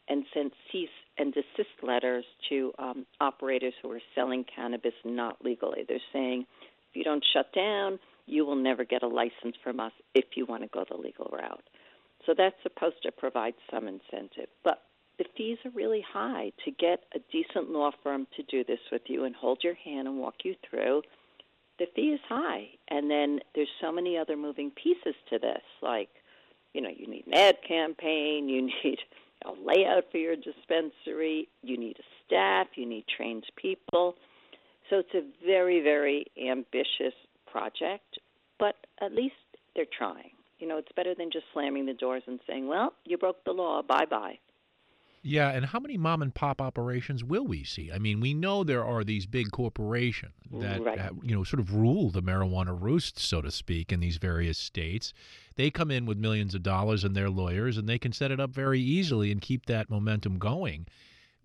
and 0.08 0.24
sent 0.32 0.52
cease 0.70 0.88
and 1.18 1.34
desist 1.34 1.74
letters 1.82 2.24
to 2.48 2.72
um, 2.78 3.06
operators 3.20 3.74
who 3.82 3.90
are 3.90 4.00
selling 4.14 4.44
cannabis 4.54 4.94
not 5.04 5.44
legally. 5.44 5.84
They're 5.88 5.98
saying, 6.12 6.46
you 6.96 7.04
don't 7.04 7.24
shut 7.32 7.52
down, 7.52 7.98
you 8.26 8.44
will 8.44 8.56
never 8.56 8.84
get 8.84 9.02
a 9.02 9.08
license 9.08 9.56
from 9.62 9.80
us 9.80 9.92
if 10.14 10.24
you 10.34 10.46
want 10.46 10.62
to 10.62 10.68
go 10.68 10.84
the 10.88 10.96
legal 10.96 11.30
route. 11.32 11.64
So 12.24 12.34
that's 12.36 12.56
supposed 12.62 13.02
to 13.04 13.12
provide 13.12 13.54
some 13.70 13.86
incentive. 13.86 14.48
But 14.64 14.82
the 15.18 15.24
fees 15.36 15.58
are 15.64 15.70
really 15.70 16.04
high 16.12 16.52
to 16.64 16.70
get 16.70 17.04
a 17.14 17.20
decent 17.30 17.70
law 17.70 17.90
firm 18.02 18.26
to 18.36 18.42
do 18.42 18.64
this 18.64 18.80
with 18.90 19.02
you 19.06 19.24
and 19.24 19.34
hold 19.34 19.60
your 19.62 19.74
hand 19.74 20.08
and 20.08 20.18
walk 20.18 20.34
you 20.44 20.54
through. 20.68 21.02
The 21.78 21.86
fee 21.94 22.12
is 22.14 22.20
high. 22.28 22.68
And 22.88 23.10
then 23.10 23.40
there's 23.54 23.68
so 23.80 23.92
many 23.92 24.18
other 24.18 24.36
moving 24.36 24.70
pieces 24.70 25.14
to 25.30 25.38
this, 25.38 25.62
like, 25.82 26.08
you 26.74 26.82
know, 26.82 26.90
you 26.94 27.06
need 27.06 27.26
an 27.26 27.34
ad 27.34 27.56
campaign, 27.66 28.48
you 28.48 28.62
need 28.84 28.98
a 29.44 29.52
layout 29.64 30.04
for 30.10 30.18
your 30.18 30.36
dispensary, 30.36 31.48
you 31.62 31.78
need 31.78 31.98
a 31.98 32.02
staff, 32.26 32.66
you 32.74 32.86
need 32.86 33.04
trained 33.14 33.44
people. 33.56 34.16
So 34.90 34.98
it's 35.00 35.14
a 35.14 35.22
very, 35.44 35.80
very 35.80 36.26
ambitious 36.40 37.14
project, 37.50 38.18
but 38.58 38.76
at 39.00 39.12
least 39.12 39.34
they're 39.74 39.84
trying. 39.96 40.30
You 40.58 40.68
know, 40.68 40.78
it's 40.78 40.92
better 40.96 41.14
than 41.14 41.30
just 41.30 41.44
slamming 41.52 41.86
the 41.86 41.94
doors 41.94 42.22
and 42.26 42.40
saying, 42.46 42.66
well, 42.66 42.92
you 43.04 43.18
broke 43.18 43.44
the 43.44 43.52
law, 43.52 43.82
bye 43.82 44.06
bye. 44.08 44.38
Yeah, 45.28 45.50
and 45.50 45.66
how 45.66 45.80
many 45.80 45.96
mom 45.96 46.22
and 46.22 46.32
pop 46.32 46.62
operations 46.62 47.24
will 47.24 47.44
we 47.44 47.64
see? 47.64 47.90
I 47.90 47.98
mean, 47.98 48.20
we 48.20 48.32
know 48.32 48.62
there 48.62 48.84
are 48.84 49.02
these 49.02 49.26
big 49.26 49.50
corporations 49.50 50.34
that, 50.52 50.80
right. 50.80 51.00
uh, 51.00 51.10
you 51.20 51.34
know, 51.34 51.42
sort 51.42 51.58
of 51.58 51.74
rule 51.74 52.10
the 52.10 52.22
marijuana 52.22 52.80
roost, 52.80 53.18
so 53.18 53.40
to 53.42 53.50
speak, 53.50 53.90
in 53.90 53.98
these 53.98 54.18
various 54.18 54.56
states. 54.56 55.12
They 55.56 55.68
come 55.68 55.90
in 55.90 56.06
with 56.06 56.16
millions 56.16 56.54
of 56.54 56.62
dollars 56.62 57.02
and 57.02 57.16
their 57.16 57.28
lawyers, 57.28 57.76
and 57.76 57.88
they 57.88 57.98
can 57.98 58.12
set 58.12 58.30
it 58.30 58.38
up 58.38 58.50
very 58.50 58.80
easily 58.80 59.32
and 59.32 59.40
keep 59.40 59.66
that 59.66 59.90
momentum 59.90 60.38
going. 60.38 60.86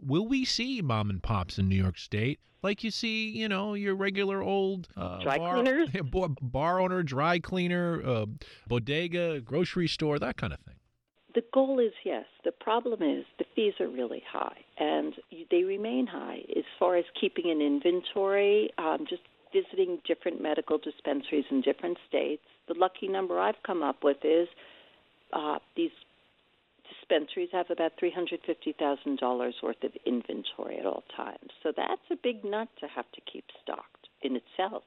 Will 0.01 0.27
we 0.27 0.45
see 0.45 0.81
mom 0.81 1.09
and 1.09 1.21
pops 1.21 1.57
in 1.57 1.69
New 1.69 1.75
York 1.75 1.97
State 1.97 2.39
like 2.63 2.83
you 2.83 2.91
see, 2.91 3.29
you 3.29 3.47
know, 3.47 3.73
your 3.73 3.95
regular 3.95 4.41
old 4.41 4.87
uh, 4.95 5.19
dry 5.19 5.37
bar, 5.37 5.55
cleaners, 5.55 5.89
bar 6.41 6.79
owner, 6.79 7.03
dry 7.03 7.39
cleaner, 7.39 8.01
uh, 8.05 8.25
bodega, 8.67 9.41
grocery 9.41 9.87
store, 9.87 10.19
that 10.19 10.37
kind 10.37 10.53
of 10.53 10.59
thing? 10.59 10.75
The 11.33 11.43
goal 11.53 11.79
is 11.79 11.93
yes. 12.03 12.25
The 12.43 12.51
problem 12.51 13.01
is 13.01 13.25
the 13.39 13.45
fees 13.55 13.73
are 13.79 13.87
really 13.87 14.21
high, 14.29 14.57
and 14.77 15.13
they 15.49 15.63
remain 15.63 16.05
high 16.05 16.41
as 16.55 16.65
far 16.77 16.97
as 16.97 17.05
keeping 17.19 17.49
an 17.49 17.61
inventory. 17.61 18.69
Um, 18.77 19.05
just 19.09 19.21
visiting 19.53 19.99
different 20.07 20.41
medical 20.41 20.77
dispensaries 20.77 21.45
in 21.51 21.61
different 21.61 21.97
states. 22.07 22.43
The 22.67 22.73
lucky 22.73 23.07
number 23.07 23.39
I've 23.39 23.61
come 23.65 23.83
up 23.83 24.03
with 24.03 24.17
is 24.23 24.47
uh, 25.33 25.59
these 25.75 25.91
dispensaries 26.99 27.49
have 27.51 27.69
about 27.69 27.93
$350,000 28.01 29.51
worth 29.63 29.83
of 29.83 29.91
inventory 30.05 30.77
at 30.79 30.85
all 30.85 31.03
times. 31.15 31.49
So 31.63 31.71
that's 31.75 32.01
a 32.11 32.15
big 32.21 32.43
nut 32.43 32.67
to 32.79 32.87
have 32.87 33.09
to 33.13 33.21
keep 33.31 33.45
stocked 33.61 34.07
in 34.21 34.35
itself, 34.35 34.83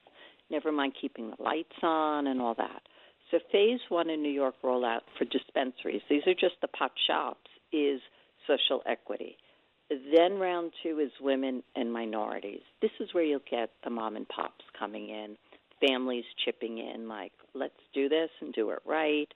never 0.51 0.71
mind 0.71 0.95
keeping 1.01 1.31
the 1.31 1.43
lights 1.43 1.77
on 1.83 2.27
and 2.27 2.41
all 2.41 2.55
that. 2.55 2.83
So, 3.31 3.39
phase 3.51 3.81
one 3.89 4.11
in 4.11 4.23
New 4.23 4.31
York 4.31 4.55
rollout 4.63 5.01
for 5.19 5.25
dispensaries, 5.25 6.03
these 6.09 6.27
are 6.27 6.35
just 6.35 6.55
the 6.61 6.69
pot 6.69 6.93
shops, 7.07 7.51
is 7.73 8.01
social 8.47 8.83
equity. 8.87 9.37
Then 9.91 10.39
round 10.39 10.73
two 10.83 10.99
is 10.99 11.11
women 11.21 11.63
and 11.75 11.93
minorities. 11.93 12.61
This 12.81 12.91
is 13.01 13.13
where 13.13 13.25
you'll 13.25 13.41
get 13.51 13.71
the 13.83 13.91
mom 13.91 14.17
and 14.17 14.29
pops 14.29 14.65
coming 14.79 15.09
in, 15.09 15.37
families 15.87 16.25
chipping 16.45 16.79
in, 16.79 17.09
like, 17.09 17.33
let's 17.55 17.73
do 17.93 18.09
this 18.09 18.31
and 18.41 18.53
do 18.53 18.71
it 18.71 18.81
right. 18.87 19.29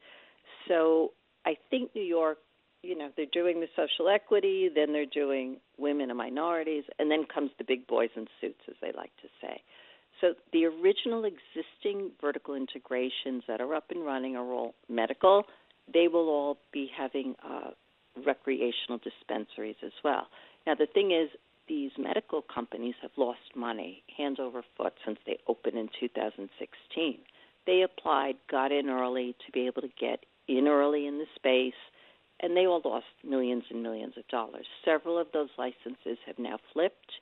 So 0.69 1.13
I 1.45 1.57
think 1.71 1.95
New 1.95 2.03
York, 2.03 2.39
you 2.83 2.97
know, 2.97 3.11
they're 3.17 3.27
doing 3.27 3.61
the 3.61 3.69
social 3.75 4.09
equity, 4.09 4.69
then 4.73 4.93
they're 4.93 5.07
doing 5.07 5.57
women 5.79 6.11
and 6.11 6.19
minorities, 6.19 6.85
and 6.99 7.11
then 7.11 7.25
comes 7.25 7.51
the 7.59 7.65
big 7.65 7.87
boys 7.87 8.11
in 8.17 8.27
suits, 8.41 8.61
as 8.69 8.75
they 8.81 8.93
like 8.93 9.11
to 9.23 9.29
say. 9.41 9.63
So 10.21 10.35
the 10.53 10.65
original 10.67 11.25
existing 11.25 12.11
vertical 12.21 12.55
integrations 12.55 13.45
that 13.47 13.61
are 13.61 13.75
up 13.75 13.91
and 13.91 14.05
running 14.05 14.37
are 14.37 14.47
all 14.53 14.75
medical. 14.89 15.45
They 15.93 16.09
will 16.09 16.29
all 16.29 16.59
be 16.73 16.91
having 16.97 17.37
uh, 17.45 17.71
recreational 18.27 18.99
dispensaries 18.99 19.77
as 19.85 19.93
well. 20.03 20.27
Now, 20.67 20.75
the 20.75 20.87
thing 20.87 21.13
is, 21.13 21.31
these 21.69 21.91
medical 21.99 22.43
companies 22.43 22.95
have 23.03 23.11
lost 23.17 23.55
money 23.55 24.03
hand 24.17 24.41
over 24.41 24.63
foot 24.77 24.95
since 25.05 25.19
they 25.27 25.39
opened 25.47 25.77
in 25.77 25.89
2016. 26.01 27.19
They 27.67 27.83
applied, 27.83 28.37
got 28.51 28.73
in 28.73 28.89
early 28.89 29.37
to 29.45 29.53
be 29.53 29.67
able 29.67 29.83
to 29.83 29.91
get 30.01 30.25
in 30.49 30.67
early 30.67 31.07
in 31.07 31.19
the 31.19 31.27
space, 31.37 31.75
and 32.41 32.57
they 32.57 32.67
all 32.67 32.81
lost 32.85 33.07
millions 33.25 33.65
and 33.71 33.83
millions 33.83 34.15
of 34.17 34.27
dollars. 34.29 34.67
Several 34.85 35.19
of 35.19 35.27
those 35.33 35.49
licenses 35.59 36.19
have 36.27 36.39
now 36.39 36.59
flipped. 36.73 37.13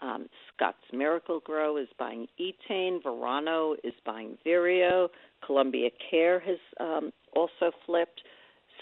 Um, 0.00 0.28
Scott's 0.54 0.76
Miracle 0.92 1.40
Grow 1.40 1.76
is 1.76 1.88
buying 1.98 2.26
Etain. 2.38 3.02
Verano 3.02 3.76
is 3.82 3.94
buying 4.04 4.36
Vireo. 4.44 5.08
Columbia 5.44 5.90
Care 6.10 6.40
has 6.40 6.58
um, 6.80 7.12
also 7.34 7.70
flipped. 7.86 8.22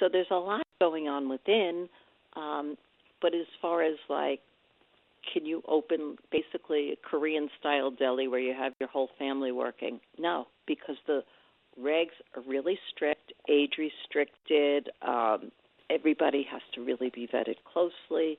So 0.00 0.08
there's 0.10 0.26
a 0.30 0.34
lot 0.34 0.62
going 0.80 1.08
on 1.08 1.28
within. 1.28 1.88
Um, 2.34 2.76
but 3.22 3.34
as 3.34 3.46
far 3.62 3.82
as 3.82 3.96
like, 4.08 4.40
can 5.32 5.46
you 5.46 5.62
open 5.68 6.16
basically 6.30 6.92
a 6.92 6.96
Korean 6.96 7.48
style 7.58 7.90
deli 7.90 8.28
where 8.28 8.40
you 8.40 8.54
have 8.54 8.72
your 8.80 8.88
whole 8.88 9.08
family 9.18 9.52
working? 9.52 10.00
No, 10.18 10.46
because 10.66 10.96
the 11.06 11.22
regs 11.80 12.16
are 12.36 12.42
really 12.46 12.78
strict, 12.94 13.32
age 13.48 13.74
restricted. 13.78 14.90
Um, 15.06 15.50
everybody 15.90 16.46
has 16.50 16.62
to 16.74 16.84
really 16.84 17.10
be 17.10 17.26
vetted 17.26 17.56
closely. 17.64 18.38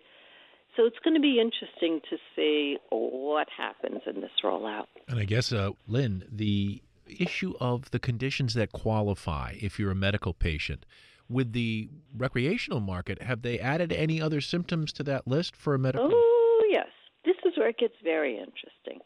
So 0.75 0.86
it's 0.86 0.99
going 1.03 1.13
to 1.13 1.21
be 1.21 1.39
interesting 1.39 2.01
to 2.10 2.17
see 2.36 2.77
what 2.89 3.47
happens 3.55 4.01
in 4.05 4.21
this 4.21 4.31
rollout. 4.43 4.86
And 5.08 5.19
I 5.19 5.23
guess, 5.25 5.53
uh, 5.53 5.71
Lynn, 5.88 6.25
the 6.29 6.81
issue 7.08 7.53
of 7.60 7.91
the 7.91 7.99
conditions 7.99 8.55
that 8.55 8.71
qualify 8.71 9.55
if 9.62 9.79
you're 9.79 9.91
a 9.91 9.95
medical 9.95 10.34
patient 10.34 10.86
with 11.29 11.53
the 11.53 11.89
recreational 12.15 12.79
market, 12.81 13.21
have 13.21 13.41
they 13.41 13.60
added 13.60 13.93
any 13.93 14.21
other 14.21 14.41
symptoms 14.41 14.91
to 14.93 15.03
that 15.03 15.27
list 15.27 15.55
for 15.55 15.73
a 15.73 15.79
medical? 15.79 16.10
Oh, 16.12 16.67
yes. 16.69 16.88
This 17.23 17.38
is 17.45 17.58
where 17.58 17.69
it 17.69 17.77
gets 17.77 17.95
very 18.03 18.38
interesting. 18.38 18.99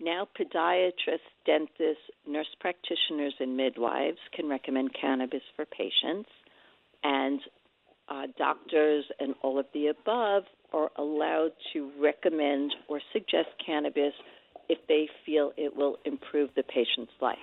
now 0.00 0.26
podiatrists, 0.38 1.30
dentists, 1.46 2.10
nurse 2.26 2.54
practitioners, 2.60 3.34
and 3.40 3.56
midwives 3.56 4.18
can 4.34 4.48
recommend 4.48 4.90
cannabis 5.00 5.42
for 5.56 5.64
patients, 5.64 6.28
and 7.02 7.40
uh, 8.08 8.26
doctors 8.38 9.04
and 9.20 9.34
all 9.42 9.58
of 9.58 9.66
the 9.74 9.88
above 9.88 10.44
are 10.72 10.90
allowed 10.98 11.52
to 11.72 11.90
recommend 12.00 12.74
or 12.88 13.00
suggest 13.12 13.48
cannabis 13.64 14.12
if 14.68 14.78
they 14.88 15.08
feel 15.24 15.52
it 15.56 15.76
will 15.76 15.98
improve 16.04 16.50
the 16.56 16.62
patient's 16.62 17.12
life. 17.20 17.38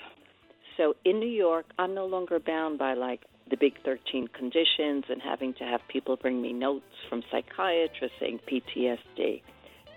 So 0.77 0.95
in 1.05 1.19
New 1.19 1.29
York, 1.29 1.65
I'm 1.77 1.93
no 1.93 2.05
longer 2.05 2.39
bound 2.39 2.79
by 2.79 2.93
like 2.93 3.21
the 3.49 3.57
big 3.57 3.73
13 3.83 4.27
conditions 4.29 5.05
and 5.09 5.21
having 5.21 5.53
to 5.55 5.63
have 5.63 5.81
people 5.87 6.15
bring 6.15 6.41
me 6.41 6.53
notes 6.53 6.85
from 7.09 7.21
psychiatrists 7.31 8.17
saying 8.19 8.39
PTSD. 8.49 9.41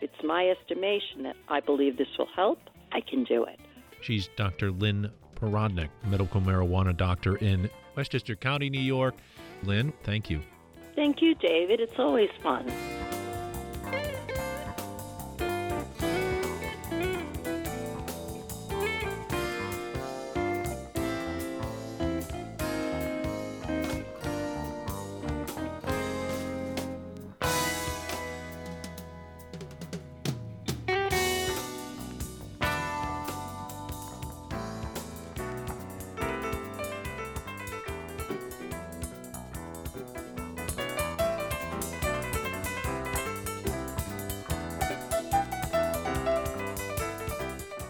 It's 0.00 0.22
my 0.22 0.50
estimation 0.50 1.22
that 1.22 1.36
I 1.48 1.60
believe 1.60 1.96
this 1.96 2.08
will 2.18 2.28
help. 2.34 2.58
I 2.92 3.00
can 3.00 3.24
do 3.24 3.44
it. 3.44 3.58
She's 4.00 4.28
Dr. 4.36 4.70
Lynn 4.70 5.10
Parodneck, 5.36 5.88
medical 6.04 6.40
marijuana 6.40 6.96
doctor 6.96 7.36
in 7.36 7.70
Westchester 7.96 8.36
County, 8.36 8.68
New 8.68 8.80
York. 8.80 9.14
Lynn, 9.62 9.92
thank 10.02 10.28
you. 10.28 10.40
Thank 10.94 11.22
you, 11.22 11.34
David. 11.34 11.80
It's 11.80 11.98
always 11.98 12.30
fun. 12.42 12.70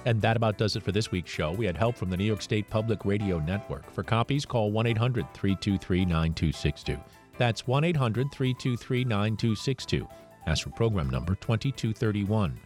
And 0.07 0.21
that 0.21 0.37
about 0.37 0.59
does 0.59 0.77
it 0.77 0.83
for 0.83 0.93
this 0.93 1.11
week's 1.11 1.31
show. 1.31 1.53
We 1.53 1.67
had 1.67 1.77
help 1.77 1.97
from 1.97 2.11
the 2.11 2.17
New 2.17 2.25
York 2.25 2.43
State 2.43 2.69
Public 2.69 3.05
Radio 3.05 3.39
Network. 3.39 3.91
For 3.93 4.03
copies, 4.03 4.45
call 4.45 4.71
1 4.71 4.87
800 4.87 5.33
323 5.33 6.05
9262. 6.05 6.99
That's 7.39 7.67
1 7.67 7.85
800 7.85 8.31
323 8.31 9.05
9262. 9.05 10.07
Ask 10.47 10.65
for 10.65 10.71
program 10.71 11.09
number 11.09 11.35
2231. 11.37 12.59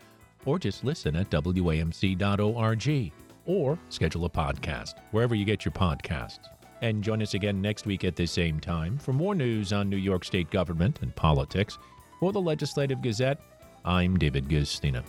Or 0.45 0.59
just 0.59 0.85
listen 0.85 1.15
at 1.17 1.31
WAMC.org. 1.31 3.13
Or 3.47 3.79
schedule 3.89 4.25
a 4.25 4.31
podcast 4.31 4.95
wherever 5.13 5.35
you 5.35 5.45
get 5.45 5.65
your 5.65 5.73
podcasts. 5.73 6.49
And 6.81 7.03
join 7.03 7.23
us 7.23 7.35
again 7.35 7.61
next 7.61 7.87
week 7.87 8.05
at 8.05 8.15
the 8.15 8.27
same 8.27 8.61
time 8.61 8.99
for 8.99 9.13
more 9.13 9.35
news 9.35 9.73
on 9.73 9.89
New 9.89 9.97
York 9.97 10.25
State 10.25 10.51
government 10.51 11.01
and 11.03 11.15
politics. 11.15 11.79
For 12.21 12.33
the 12.33 12.41
Legislative 12.41 13.01
Gazette, 13.01 13.41
I'm 13.85 14.17
David 14.17 14.49
Guistina. 14.49 15.05